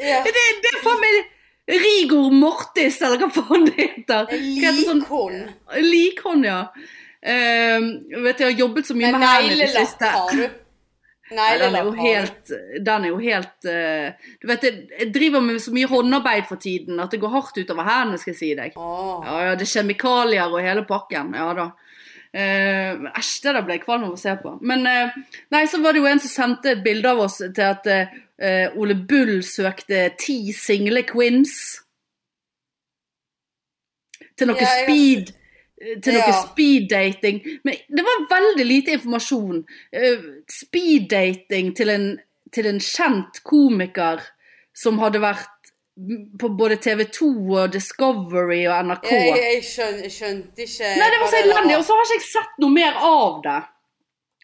ja. 0.02 0.20
Det, 0.26 0.44
det 0.66 0.72
meg 1.00 1.18
Rigor 1.70 2.32
Mortis, 2.34 3.02
eller 3.02 3.22
hva 3.22 3.30
faen 3.32 3.68
det 3.70 3.76
heter. 3.78 4.32
Likhånd. 4.34 5.06
sånn- 5.06 5.84
Likhånd. 5.86 6.46
Ja. 6.46 6.64
Uh, 7.22 7.86
vet 8.24 8.38
du, 8.38 8.44
jeg 8.44 8.54
har 8.54 8.60
jobbet 8.60 8.88
så 8.88 8.96
mye 8.98 9.12
med 9.14 9.22
hendene 9.22 9.54
i 9.54 9.60
det 9.62 9.70
siste. 9.76 10.06
har 10.10 10.32
du. 10.36 10.50
Nei, 11.32 11.52
den 11.62 11.76
er 11.76 11.86
jo 11.86 11.92
helt 11.96 12.50
er 12.52 13.06
jo 13.08 13.20
helt 13.22 13.68
uh, 13.70 14.10
Du 14.42 14.48
vet, 14.50 14.66
jeg, 14.68 14.82
jeg 15.00 15.14
driver 15.16 15.44
med 15.46 15.62
så 15.64 15.72
mye 15.72 15.88
håndarbeid 15.88 16.48
for 16.50 16.60
tiden 16.60 17.00
at 17.00 17.14
det 17.14 17.22
går 17.22 17.32
hardt 17.32 17.62
utover 17.62 17.88
hendene, 17.88 18.20
skal 18.20 18.34
jeg 18.34 18.40
si 18.42 18.50
deg. 18.58 18.76
Oh. 18.76 19.22
Ja, 19.24 19.38
ja, 19.46 19.54
det 19.56 19.68
er 19.68 19.72
kjemikalier 19.78 20.52
og 20.52 20.60
hele 20.66 20.84
pakken. 20.90 21.32
Ja 21.38 21.54
da. 21.56 21.70
Eh, 22.34 22.96
men 23.00 23.12
Æsj, 23.12 23.32
det 23.44 23.54
der 23.58 23.66
ble 23.68 23.76
jeg 23.76 23.84
kvalm 23.84 24.06
av 24.08 24.16
å 24.16 24.20
se 24.20 24.34
på. 24.40 24.54
Men 24.64 24.86
eh, 24.88 25.18
nei, 25.52 25.66
så 25.68 25.82
var 25.84 25.94
det 25.94 26.04
jo 26.04 26.10
en 26.12 26.22
som 26.24 26.32
sendte 26.32 26.76
et 26.76 26.84
bilde 26.86 27.12
av 27.12 27.20
oss 27.26 27.42
til 27.44 27.66
at 27.68 27.90
eh, 27.92 28.72
Ole 28.80 28.96
Bull 28.96 29.42
søkte 29.44 30.06
ti 30.20 30.54
single 30.56 31.04
quins. 31.10 31.54
Til 34.40 34.50
noe 34.50 34.60
Ja, 34.62 34.72
jeg 34.80 34.88
speed 34.88 35.38
til 35.82 36.14
noe 36.14 36.30
Ja. 36.30 36.40
speeddating. 36.46 37.40
Men 37.66 37.80
det 37.90 38.04
var 38.06 38.28
veldig 38.30 38.66
lite 38.66 38.94
informasjon. 38.96 39.64
Speeddating 40.46 41.72
til 41.76 41.90
en, 41.90 42.06
til 42.54 42.70
en 42.70 42.80
kjent 42.80 43.42
komiker 43.44 44.22
som 44.78 45.02
hadde 45.02 45.24
vært 45.24 45.51
på 46.40 46.50
både 46.58 46.78
TV 46.82 47.04
2 47.14 47.30
og 47.58 47.74
Discovery 47.74 48.64
og 48.66 48.90
NRK. 48.90 49.08
Jeg, 49.12 49.38
jeg, 49.38 49.62
skjøn, 49.68 50.02
jeg 50.06 50.16
skjønte 50.16 50.66
ikke 50.66 50.90
Nei, 50.98 51.12
det 51.14 51.22
var 51.22 51.32
så 51.32 51.40
elendig, 51.42 51.78
og 51.78 51.86
så 51.88 51.98
har 51.98 52.10
ikke 52.10 52.18
jeg 52.18 52.28
sett 52.28 52.60
noe 52.64 52.76
mer 52.76 53.00
av 53.08 53.40
det. 53.46 53.62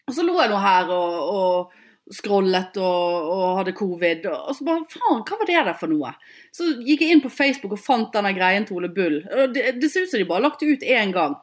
Og 0.08 0.16
så 0.16 0.24
lå 0.24 0.38
jeg 0.40 0.52
nå 0.52 0.62
her 0.62 0.92
og, 0.94 1.18
og 1.38 2.14
scrollet 2.18 2.78
og, 2.80 3.28
og 3.34 3.58
hadde 3.58 3.76
covid, 3.76 4.28
og 4.32 4.54
så 4.56 4.64
bare 4.64 4.86
faen, 4.88 5.22
hva 5.28 5.40
var 5.40 5.50
det 5.50 5.58
der 5.58 5.76
for 5.76 5.92
noe? 5.92 6.14
Så 6.56 6.70
gikk 6.80 7.04
jeg 7.04 7.16
inn 7.16 7.24
på 7.24 7.32
Facebook 7.32 7.76
og 7.76 7.84
fant 7.84 8.14
denne 8.14 8.32
greien 8.36 8.64
til 8.68 8.78
Ole 8.80 8.90
Bull. 8.92 9.20
Det, 9.52 9.74
det 9.76 9.90
ser 9.92 10.06
ut 10.06 10.12
som 10.12 10.22
de 10.22 10.28
bare 10.28 10.40
har 10.40 10.48
lagt 10.48 10.64
det 10.64 10.72
ut 10.72 10.86
én 10.88 11.12
gang. 11.14 11.36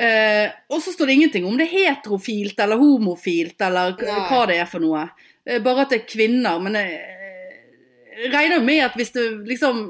Eh, 0.00 0.46
og 0.70 0.78
så 0.82 0.92
står 0.94 1.10
det 1.10 1.16
ingenting 1.18 1.46
om 1.48 1.56
det 1.58 1.66
er 1.66 1.90
heterofilt 1.90 2.60
eller 2.62 2.78
homofilt 2.78 3.60
eller 3.66 3.96
hva 3.98 4.44
det 4.48 4.60
er 4.62 4.68
for 4.70 4.82
noe. 4.82 5.08
Eh, 5.44 5.58
bare 5.62 5.84
at 5.84 5.92
det 5.92 6.02
er 6.02 6.12
kvinner. 6.12 6.60
Men 6.62 6.78
jeg, 6.78 6.94
jeg 6.94 7.19
regner 8.28 8.58
jo 8.58 8.62
med 8.66 8.84
at 8.84 8.96
hvis 8.98 9.12
du 9.16 9.22
liksom 9.48 9.82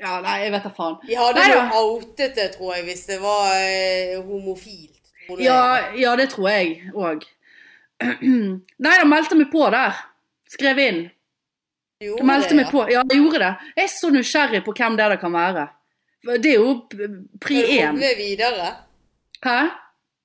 Ja, 0.00 0.20
nei, 0.24 0.38
jeg 0.46 0.52
vet 0.54 0.64
da 0.64 0.70
faen. 0.74 0.96
Vi 1.06 1.14
hadde 1.14 1.42
jo 1.52 1.60
outet 1.78 2.34
det, 2.38 2.48
tror 2.56 2.74
jeg, 2.76 2.86
hvis 2.88 3.04
det 3.06 3.18
var 3.22 3.52
eh, 3.60 4.16
homofilt. 4.24 4.98
Ja, 5.38 5.92
ja, 5.94 6.14
det 6.18 6.30
tror 6.32 6.48
jeg 6.50 6.92
òg. 6.94 7.26
Nei, 8.82 8.94
da 8.98 9.04
meldte 9.06 9.36
meg 9.38 9.52
på 9.52 9.68
der. 9.70 10.00
Skrev 10.50 10.80
inn. 10.82 11.04
Gjorde 12.02 12.18
Jeg 12.18 12.26
meldte 12.26 12.50
det, 12.50 12.58
meg 12.58 12.72
på. 12.72 12.82
Ja, 12.90 13.04
jeg 13.12 13.20
gjorde 13.20 13.44
det. 13.44 13.52
Jeg 13.76 13.84
er 13.84 13.92
så 13.92 14.10
nysgjerrig 14.10 14.62
på 14.66 14.74
hvem 14.74 14.98
det, 14.98 15.06
det 15.12 15.20
kan 15.22 15.36
være. 15.36 15.68
Det 16.42 16.50
er 16.52 16.58
jo 16.58 16.74
pri 17.42 17.62
én. 17.78 17.96
med 17.98 18.18
videre? 18.18 18.72
Hæ? 19.44 19.60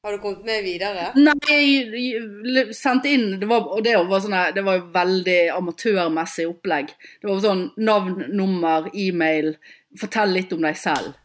Har 0.05 0.13
du 0.13 0.19
kommet 0.21 0.45
med 0.45 0.63
videre? 0.63 1.09
Nei, 1.17 1.35
jeg, 1.51 2.75
sendte 2.77 3.09
inn 3.11 3.39
det 3.41 3.47
var, 3.49 3.65
Og 3.73 3.81
det 3.83 3.95
var, 3.97 4.21
sånne, 4.23 4.43
det 4.55 4.63
var 4.63 4.83
veldig 4.93 5.39
amatørmessig 5.55 6.45
opplegg. 6.47 6.93
Det 7.21 7.27
var 7.27 7.39
sånn 7.43 7.63
navn, 7.81 8.27
nummer, 8.29 8.91
e-mail. 8.93 9.55
Fortell 9.97 10.35
litt 10.37 10.53
om 10.53 10.61
deg 10.63 10.77
selv. 10.79 11.15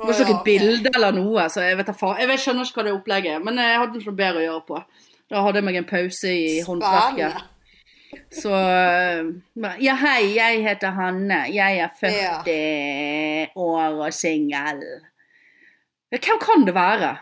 Det 0.00 0.06
var 0.06 0.16
ikke 0.16 0.32
noe 0.32 0.44
bilde 0.44 0.92
eller 0.94 1.16
noe, 1.16 1.46
så 1.52 1.64
jeg 1.64 1.76
vet 1.80 1.90
faen. 1.96 2.20
Jeg 2.22 2.40
skjønner 2.40 2.68
ikke 2.68 2.78
hva 2.78 2.84
det 2.86 2.92
opplegget 2.96 3.34
er, 3.36 3.42
men 3.44 3.58
jeg 3.60 3.80
hadde 3.82 3.98
ikke 3.98 4.12
noe 4.12 4.20
bedre 4.20 4.40
å 4.40 4.44
gjøre 4.46 4.66
på. 4.68 4.82
Da 5.30 5.42
hadde 5.44 5.60
jeg 5.60 5.66
meg 5.66 5.80
en 5.80 5.88
pause 5.90 6.30
i 6.34 6.60
håndverket. 6.66 7.42
Så 8.34 8.50
Ja, 9.82 9.94
hei, 10.00 10.32
jeg 10.34 10.62
heter 10.64 10.94
Hanne. 10.96 11.42
Jeg 11.52 11.82
er 11.84 11.90
40 12.00 13.58
år 13.60 14.00
og 14.06 14.14
singel. 14.14 14.80
Ja, 16.10 16.18
Hvem 16.18 16.40
kan 16.42 16.64
det 16.66 16.74
være? 16.74 17.12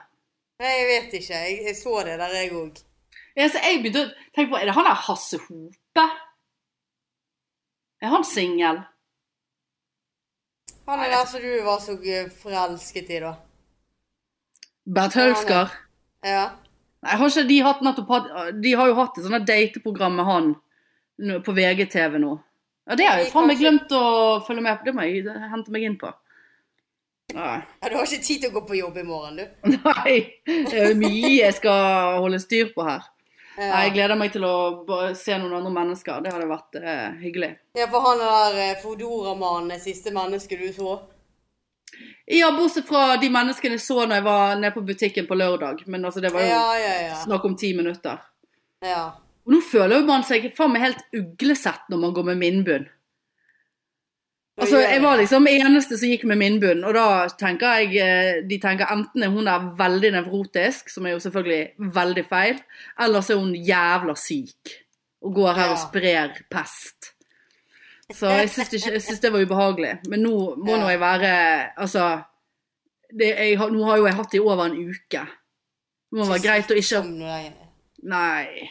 Nei, 0.59 0.71
jeg 0.75 0.87
vet 0.88 1.16
ikke. 1.21 1.40
Jeg, 1.47 1.59
jeg 1.68 1.77
så 1.79 1.97
det 2.07 2.16
der, 2.18 2.33
jeg 2.35 2.53
òg. 2.59 2.79
Ja, 3.38 3.47
så 3.47 3.61
jeg 3.62 3.83
begynte 3.83 4.07
å 4.09 4.12
tenke 4.35 4.51
på, 4.51 4.59
Er 4.59 4.66
det 4.66 4.75
han 4.75 4.88
der 4.88 5.03
Hasse 5.07 5.38
Hope? 5.44 6.07
Er 8.03 8.14
han 8.14 8.25
singel? 8.27 8.81
Han 10.88 11.03
er 11.05 11.12
der 11.12 11.27
som 11.29 11.42
du 11.42 11.51
var 11.66 11.83
så 11.85 11.94
forelsket 12.40 13.11
i, 13.12 13.21
da. 13.23 13.35
Bert 14.88 15.14
Hølsker? 15.18 15.75
Ja. 16.25 16.44
Nei, 17.05 17.16
har 17.21 17.31
ikke 17.31 17.47
de 17.47 17.59
hatt 17.62 17.83
nettopp 17.85 18.09
hatt 18.11 18.31
De 18.59 18.73
har 18.75 18.88
jo 18.90 18.97
hatt 18.99 19.18
et 19.21 19.27
sånt 19.27 19.47
dateprogram 19.47 20.16
med 20.18 20.27
han 20.27 20.55
på 21.44 21.55
VGTV 21.55 22.16
nå. 22.23 22.33
Ja, 22.88 22.97
Det 22.97 23.07
har 23.07 23.21
jeg 23.21 23.31
faen 23.31 23.47
meg 23.51 23.61
glemt 23.61 23.92
å 23.94 24.03
følge 24.47 24.64
med 24.64 24.81
på. 24.81 24.88
Det 24.88 24.94
må 24.97 25.05
jeg 25.07 25.29
hente 25.53 25.75
meg 25.75 25.85
inn 25.87 25.99
på. 26.01 26.11
Nei. 27.34 27.58
ja. 27.82 27.88
Du 27.90 27.96
har 27.98 28.06
ikke 28.08 28.24
tid 28.24 28.40
til 28.42 28.50
å 28.50 28.54
gå 28.56 28.62
på 28.70 28.78
jobb 28.78 28.96
i 28.98 29.04
morgen, 29.06 29.36
du. 29.36 29.70
Nei. 29.84 30.14
Det 30.46 30.78
er 30.80 30.94
mye 30.98 31.32
jeg 31.36 31.54
skal 31.58 32.18
holde 32.22 32.40
styr 32.42 32.70
på 32.74 32.86
her. 32.88 33.04
Ja. 33.58 33.82
Jeg 33.82 33.96
gleder 33.96 34.14
meg 34.16 34.30
til 34.32 34.44
å 34.46 34.54
se 35.18 35.34
noen 35.36 35.56
andre 35.58 35.72
mennesker. 35.74 36.20
Det 36.22 36.30
hadde 36.32 36.46
vært 36.48 36.78
eh, 36.78 37.06
hyggelig. 37.24 37.50
Ja, 37.76 37.88
for 37.90 38.04
han 38.06 38.20
der 38.22 38.58
eh, 38.68 38.76
Fodora-mannen, 38.82 39.80
siste 39.82 40.12
menneske 40.14 40.56
du 40.60 40.68
så. 40.72 40.94
Ja, 42.30 42.50
bortsett 42.54 42.86
fra 42.86 43.16
de 43.18 43.30
menneskene 43.32 43.78
jeg 43.78 43.82
så 43.82 44.02
når 44.04 44.20
jeg 44.20 44.24
var 44.28 44.58
nede 44.60 44.74
på 44.76 44.84
butikken 44.86 45.26
på 45.26 45.36
lørdag. 45.40 45.82
Men 45.90 46.04
altså, 46.06 46.22
det 46.22 46.30
var 46.34 46.44
jo 46.44 46.50
Ja, 46.52 46.66
ja, 46.78 47.16
snakk 47.24 47.44
om 47.48 47.56
ti 47.58 47.72
minutter. 47.76 48.20
ja. 48.84 49.08
Og 49.48 49.54
nå 49.54 49.62
føler 49.64 50.02
man 50.04 50.20
seg 50.28 50.50
faen 50.52 50.74
meg 50.74 50.82
helt 50.82 50.98
uglesett 51.16 51.86
når 51.88 52.00
man 52.02 52.10
går 52.12 52.26
med 52.26 52.36
minnbunn. 52.42 52.82
Altså, 54.59 54.81
jeg 54.83 55.03
var 55.03 55.21
liksom 55.21 55.47
eneste 55.47 55.99
som 55.99 56.11
gikk 56.11 56.25
med 56.27 56.40
minnbunn, 56.40 56.81
og 56.88 56.97
da 56.97 57.07
tenker 57.38 57.79
jeg 57.79 58.01
eh, 58.03 58.40
De 58.49 58.59
tenker 58.59 58.90
enten 58.90 59.23
er 59.23 59.31
hun 59.31 59.47
der 59.47 59.68
veldig 59.79 60.11
nevrotisk, 60.16 60.90
som 60.90 61.07
er 61.07 61.14
jo 61.14 61.23
selvfølgelig 61.23 61.92
veldig 61.94 62.25
feil, 62.27 62.59
eller 63.05 63.23
så 63.23 63.37
er 63.37 63.42
hun 63.44 63.55
jævla 63.55 64.16
syk 64.18 64.75
og 65.23 65.35
går 65.35 65.53
her 65.59 65.75
og 65.75 65.81
sprer 65.83 66.35
pest. 66.51 67.12
Så 68.14 68.31
jeg 68.33 68.51
syns, 68.55 68.75
syns 69.05 69.23
det 69.23 69.33
var 69.35 69.44
ubehagelig. 69.44 69.94
Men 70.09 70.25
nå 70.27 70.35
må 70.57 70.79
nå 70.79 70.90
jeg 70.90 71.01
være 71.03 71.33
Altså 71.77 72.05
det, 73.11 73.35
jeg, 73.35 73.57
Nå 73.59 73.85
har 73.88 73.99
jo 73.99 74.07
jeg 74.07 74.16
hatt 74.18 74.33
det 74.33 74.38
i 74.38 74.44
over 74.44 74.64
en 74.66 74.79
uke. 74.79 75.25
Det 76.09 76.18
må 76.18 76.29
være 76.29 76.44
greit 76.44 76.73
å 76.73 76.79
ikke 76.79 77.03
Nei. 78.09 78.68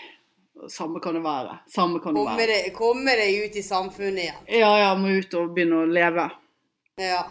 Samme 0.70 1.00
kan 1.00 1.14
det 1.14 1.22
være. 1.24 1.60
Samme 1.70 2.00
kan 2.04 2.14
det 2.16 2.22
Komme 2.24 2.38
være. 2.38 2.48
deg, 2.48 2.74
komme 2.76 3.14
deg 3.16 3.46
ut 3.46 3.56
i 3.56 3.62
samfunnet 3.64 4.24
igjen. 4.24 4.40
Ja, 4.60 4.72
ja, 4.82 4.96
må 4.98 5.12
ut 5.20 5.34
og 5.38 5.54
begynne 5.56 5.84
å 5.84 5.86
leve. 5.88 6.26
Ja. 6.98 7.22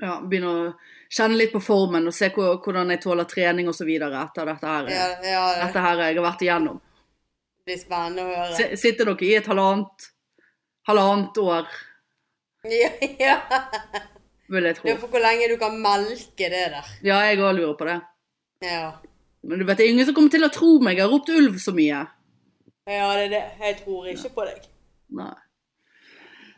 Ja, 0.00 0.16
begynne 0.24 0.50
å 0.50 0.74
kjenne 1.14 1.36
litt 1.38 1.52
på 1.52 1.60
formen 1.62 2.08
og 2.10 2.14
se 2.16 2.30
hvordan 2.34 2.90
jeg 2.90 3.02
tåler 3.04 3.28
trening 3.30 3.68
osv. 3.70 3.88
etter 3.94 4.46
dette 4.50 4.66
her, 4.66 4.88
Ja, 4.90 5.06
ja, 5.22 5.42
det 5.54 5.66
dette 5.66 5.80
her 5.84 5.96
jeg 6.02 6.16
har 6.16 6.24
vært 6.32 6.42
igjennom. 6.42 6.80
blir 7.66 7.78
spennende 7.78 8.22
å 8.24 8.34
høre. 8.34 8.56
S- 8.74 8.80
Sitter 8.80 9.04
dere 9.04 9.22
i 9.28 9.34
et 9.36 9.46
halvannet, 9.46 10.08
halvannet 10.88 11.38
år, 11.38 11.66
Ja, 12.64 12.88
ja. 13.20 13.36
vil 14.48 14.64
jeg 14.64 14.74
Det 14.82 14.90
er 14.92 14.98
for 14.98 15.08
hvor 15.08 15.20
lenge 15.20 15.48
du 15.48 15.56
kan 15.60 15.76
melke 15.80 16.36
det 16.50 16.50
der. 16.72 16.84
Ja, 17.02 17.20
jeg 17.28 17.38
òg 17.38 17.54
lurer 17.56 17.76
på 17.78 17.84
det. 17.86 18.00
Ja. 18.64 18.92
Men 19.44 19.60
du 19.60 19.64
vet, 19.64 19.78
det 19.78 19.86
er 19.86 19.92
ingen 19.92 20.06
som 20.08 20.16
kommer 20.16 20.32
til 20.32 20.46
å 20.46 20.52
tro 20.52 20.76
meg. 20.80 20.98
Jeg 20.98 21.04
har 21.04 21.12
ropt 21.12 21.32
ulv 21.34 21.58
så 21.60 21.74
mye. 21.76 22.04
Ja, 22.88 23.08
det 23.16 23.26
er 23.26 23.32
det. 23.32 23.42
Jeg 23.60 23.76
tror 23.82 24.08
ikke 24.12 24.30
på 24.36 24.46
deg. 24.48 24.68
Nei. 25.16 25.32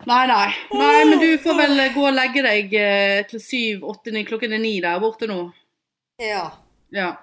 Nei, 0.06 0.22
nei. 0.28 0.48
Nei, 0.76 1.04
men 1.08 1.18
du 1.22 1.28
får 1.42 1.56
vel 1.58 1.82
gå 1.94 2.02
og 2.04 2.14
legge 2.14 2.42
deg 2.44 2.74
eh, 2.78 3.20
til 3.30 3.40
syv, 3.42 3.86
åtte, 3.90 4.12
ni, 4.14 4.26
klokken 4.28 4.54
er 4.54 4.60
ni 4.62 4.76
der 4.84 5.00
borte 5.02 5.28
nå. 5.30 5.38
Ja. 6.22 6.44
Ja. 6.94 7.14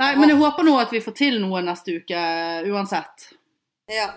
Nei, 0.00 0.14
men 0.18 0.30
jeg 0.32 0.38
håper 0.40 0.66
nå 0.66 0.76
at 0.80 0.94
vi 0.94 1.02
får 1.02 1.16
til 1.18 1.40
noe 1.42 1.60
neste 1.66 1.98
uke 2.00 2.22
uansett. 2.70 3.28
Ja. 3.90 4.08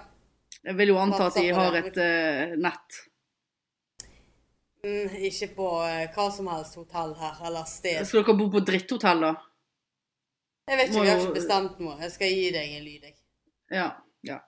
Jeg 0.63 0.77
vil 0.79 0.93
jo 0.93 1.01
anta 1.01 1.27
at 1.27 1.38
de 1.38 1.51
har 1.53 1.75
et 1.79 1.99
uh, 1.99 2.55
nett. 2.60 3.01
Mm, 4.86 5.13
ikke 5.29 5.51
på 5.57 5.67
uh, 5.83 6.07
hva 6.15 6.25
som 6.33 6.49
helst 6.51 6.79
hotell 6.79 7.13
her, 7.19 7.38
eller 7.49 7.67
sted. 7.69 8.01
Skal 8.07 8.23
dere 8.23 8.38
bo 8.39 8.49
på 8.53 8.63
dritthotell, 8.65 9.23
da? 9.27 9.36
Jeg 10.67 10.77
vet 10.77 10.89
ikke, 10.89 11.03
vi 11.03 11.10
har 11.10 11.21
ikke 11.21 11.38
bestemt 11.38 11.77
noe. 11.80 11.95
Jeg 12.01 12.12
skal 12.12 12.34
gi 12.34 12.47
deg 12.56 12.73
en 12.77 12.84
lyd, 12.84 13.06
jeg. 13.08 13.13
Ja. 13.71 13.86
ja. 14.27 14.39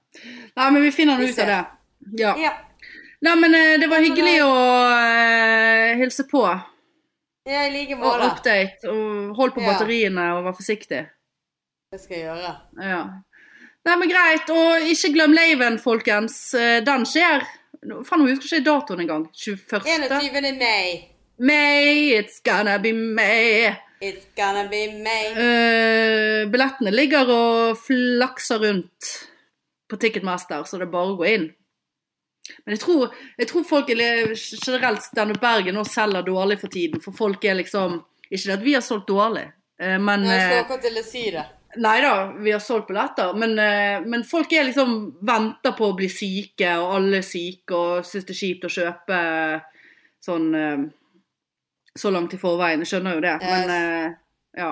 Nei, 0.56 0.66
men 0.76 0.84
vi 0.84 0.92
finner 0.96 1.20
noe 1.20 1.30
ut 1.30 1.40
av 1.40 1.52
det. 1.54 1.60
Ja. 2.20 2.34
Ja. 2.40 2.52
Nei, 3.24 3.36
men 3.40 3.56
eh, 3.56 3.78
det 3.80 3.88
var 3.92 4.04
hyggelig 4.04 4.36
å 4.46 4.52
uh, 4.52 5.96
hilse 6.00 6.24
på. 6.28 6.44
Ja, 7.50 7.64
i 7.68 7.72
like 7.74 7.96
måte. 8.00 8.12
Og 8.20 8.26
update. 8.30 8.92
Og 8.92 9.36
hold 9.40 9.56
på 9.56 9.64
Ja. 9.64 9.74
batteriene 9.74 10.28
og 10.38 10.46
vær 10.48 10.56
forsiktig. 10.60 11.02
Det 11.92 12.00
skal 12.04 12.18
jeg 12.18 12.28
gjøre. 12.28 12.54
Ja. 12.84 13.02
Nei, 13.88 13.96
men 13.96 14.12
greit. 14.12 14.52
Og 14.54 14.90
ikke 14.92 15.14
glem 15.16 15.34
laven, 15.34 15.80
folkens. 15.82 16.54
Eh, 16.54 16.80
Den 16.86 17.08
skjer. 17.10 17.48
Faen, 18.06 18.28
jeg 18.28 18.36
husker 18.36 18.60
ikke 18.60 18.68
datoen 18.68 19.06
engang. 19.06 19.30
21. 19.34 19.88
21. 19.88 20.60
mai. 20.60 21.08
May, 21.40 22.12
it's 22.20 22.42
gonna 22.44 22.78
be 22.78 22.92
May. 22.94 23.72
It's 24.02 24.26
gonna 24.36 24.68
be 24.70 24.86
me. 24.96 25.18
Uh, 25.36 26.48
billettene 26.52 26.92
ligger 26.94 27.30
og 27.34 27.80
flakser 27.84 28.62
rundt 28.64 29.10
på 29.90 29.98
Ticketmaster, 30.00 30.64
så 30.64 30.80
det 30.80 30.88
er 30.88 30.94
bare 30.94 31.14
å 31.14 31.18
gå 31.20 31.28
inn. 31.28 31.50
Men 32.64 32.76
jeg 32.76 32.82
tror, 32.84 33.14
jeg 33.38 33.50
tror 33.50 33.66
folk 33.68 33.92
er 33.94 34.32
generelt 34.34 35.04
Standup 35.06 35.42
Bergen 35.42 35.76
nå 35.78 35.84
selger 35.86 36.26
dårlig 36.26 36.60
for 36.62 36.72
tiden. 36.74 37.02
For 37.04 37.16
folk 37.16 37.46
er 37.46 37.60
liksom 37.60 38.00
Ikke 38.30 38.46
det 38.46 38.58
at 38.60 38.66
vi 38.66 38.74
har 38.76 38.84
solgt 38.86 39.08
dårlig, 39.10 39.48
eh, 39.82 39.98
men 39.98 40.22
Jeg 40.22 40.42
skal 40.44 40.52
eh, 40.54 40.60
akkurat 40.62 40.84
til 40.86 40.98
å 41.00 41.06
si 41.06 41.24
det. 41.34 41.46
Nei 41.82 41.96
da, 42.02 42.12
vi 42.38 42.52
har 42.54 42.62
solgt 42.62 42.88
billetter. 42.90 43.34
Men, 43.38 43.56
eh, 43.58 44.06
men 44.06 44.24
folk 44.26 44.54
er 44.54 44.68
liksom 44.68 44.94
venter 45.26 45.74
på 45.78 45.90
å 45.90 45.96
bli 45.98 46.10
syke, 46.14 46.76
og 46.78 46.94
alle 47.00 47.24
er 47.24 47.26
syke, 47.26 47.74
og 47.74 48.06
syns 48.06 48.28
det 48.28 48.36
er 48.36 48.40
kjipt 48.40 48.68
å 48.70 48.72
kjøpe 48.76 49.20
sånn 50.26 50.48
eh, 50.58 50.86
så 51.96 52.12
langt 52.14 52.34
i 52.34 52.40
forveien. 52.42 52.84
Jeg 52.84 52.94
skjønner 52.94 53.18
jo 53.18 53.24
det. 53.24 53.36
Men 53.44 53.72
uh, 53.74 54.18
ja. 54.58 54.72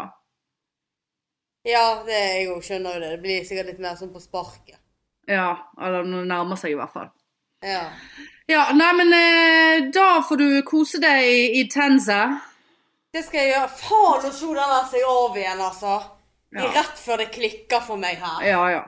Ja, 1.67 1.86
det, 2.08 2.17
jeg 2.17 2.49
òg 2.53 2.65
skjønner 2.65 2.97
jo 2.97 3.03
det. 3.03 3.13
Det 3.15 3.21
blir 3.23 3.45
sikkert 3.47 3.71
litt 3.71 3.82
mer 3.84 3.95
sånn 3.99 4.13
på 4.13 4.23
sparket. 4.23 4.80
Ja, 5.27 5.49
eller 5.82 6.06
når 6.08 6.23
det 6.23 6.32
nærmer 6.32 6.60
seg 6.60 6.75
i 6.75 6.80
hvert 6.80 6.93
fall. 6.93 7.10
Ja. 7.65 7.88
Ja, 8.47 8.67
nei, 8.77 8.91
men 8.99 9.12
uh, 9.12 9.88
da 9.93 10.10
får 10.23 10.43
du 10.43 10.47
kose 10.67 11.01
deg 11.03 11.25
i, 11.58 11.65
Tenza. 11.71 12.21
Det 13.12 13.25
skal 13.25 13.43
jeg 13.43 13.56
gjøre. 13.56 13.71
Faen, 13.82 14.21
nå 14.23 14.32
slo 14.36 14.53
den 14.56 14.75
der 14.75 14.86
seg 14.91 15.08
av 15.12 15.41
igjen, 15.41 15.63
altså. 15.65 15.95
Ja. 16.56 16.69
Rett 16.77 17.01
før 17.01 17.19
det 17.23 17.32
klikker 17.36 17.82
for 17.84 17.99
meg 17.99 18.21
her. 18.21 18.43
Ja, 18.47 18.62
ja. 18.71 18.86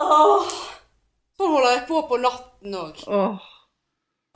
Åh. 0.00 0.52
Sånn 1.40 1.52
holder 1.54 1.74
jeg 1.76 1.84
på 1.88 2.00
på 2.08 2.18
natten 2.20 2.74
òg. 2.76 3.02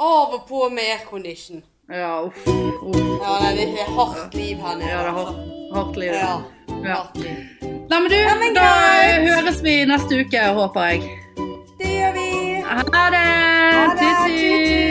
Av 0.04 0.36
og 0.36 0.44
på 0.48 0.66
med 0.72 0.92
aircondition. 0.94 1.64
Ja, 1.88 2.20
uff. 2.22 2.46
uff. 2.46 2.96
Ja, 3.22 3.38
nei, 3.42 3.54
det 3.56 3.66
er 3.80 3.90
hardt 3.96 4.34
liv 4.34 4.56
her 4.58 4.76
nede. 4.78 4.88
Ja, 4.90 4.98
det 4.98 5.06
er 5.06 5.12
altså. 5.12 5.24
hardt, 5.24 5.74
hardt 5.76 5.96
liv. 5.96 6.12
Ja, 6.12 6.40
Ja. 6.84 6.94
hardt 6.94 7.16
liv. 7.16 7.36
Nei, 7.90 8.00
men 8.00 8.10
du, 8.10 8.16
men 8.40 8.54
da 8.56 8.68
høres 9.28 9.60
vi 9.62 9.74
neste 9.84 10.20
uke, 10.24 10.46
håper 10.60 10.88
jeg. 10.90 11.02
Det 11.78 11.90
gjør 11.92 12.12
vi. 12.16 12.28
Ha 12.64 12.80
det! 13.12 13.26
Ha 13.76 13.84
det. 14.00 14.00
Tut-tut. 14.00 14.83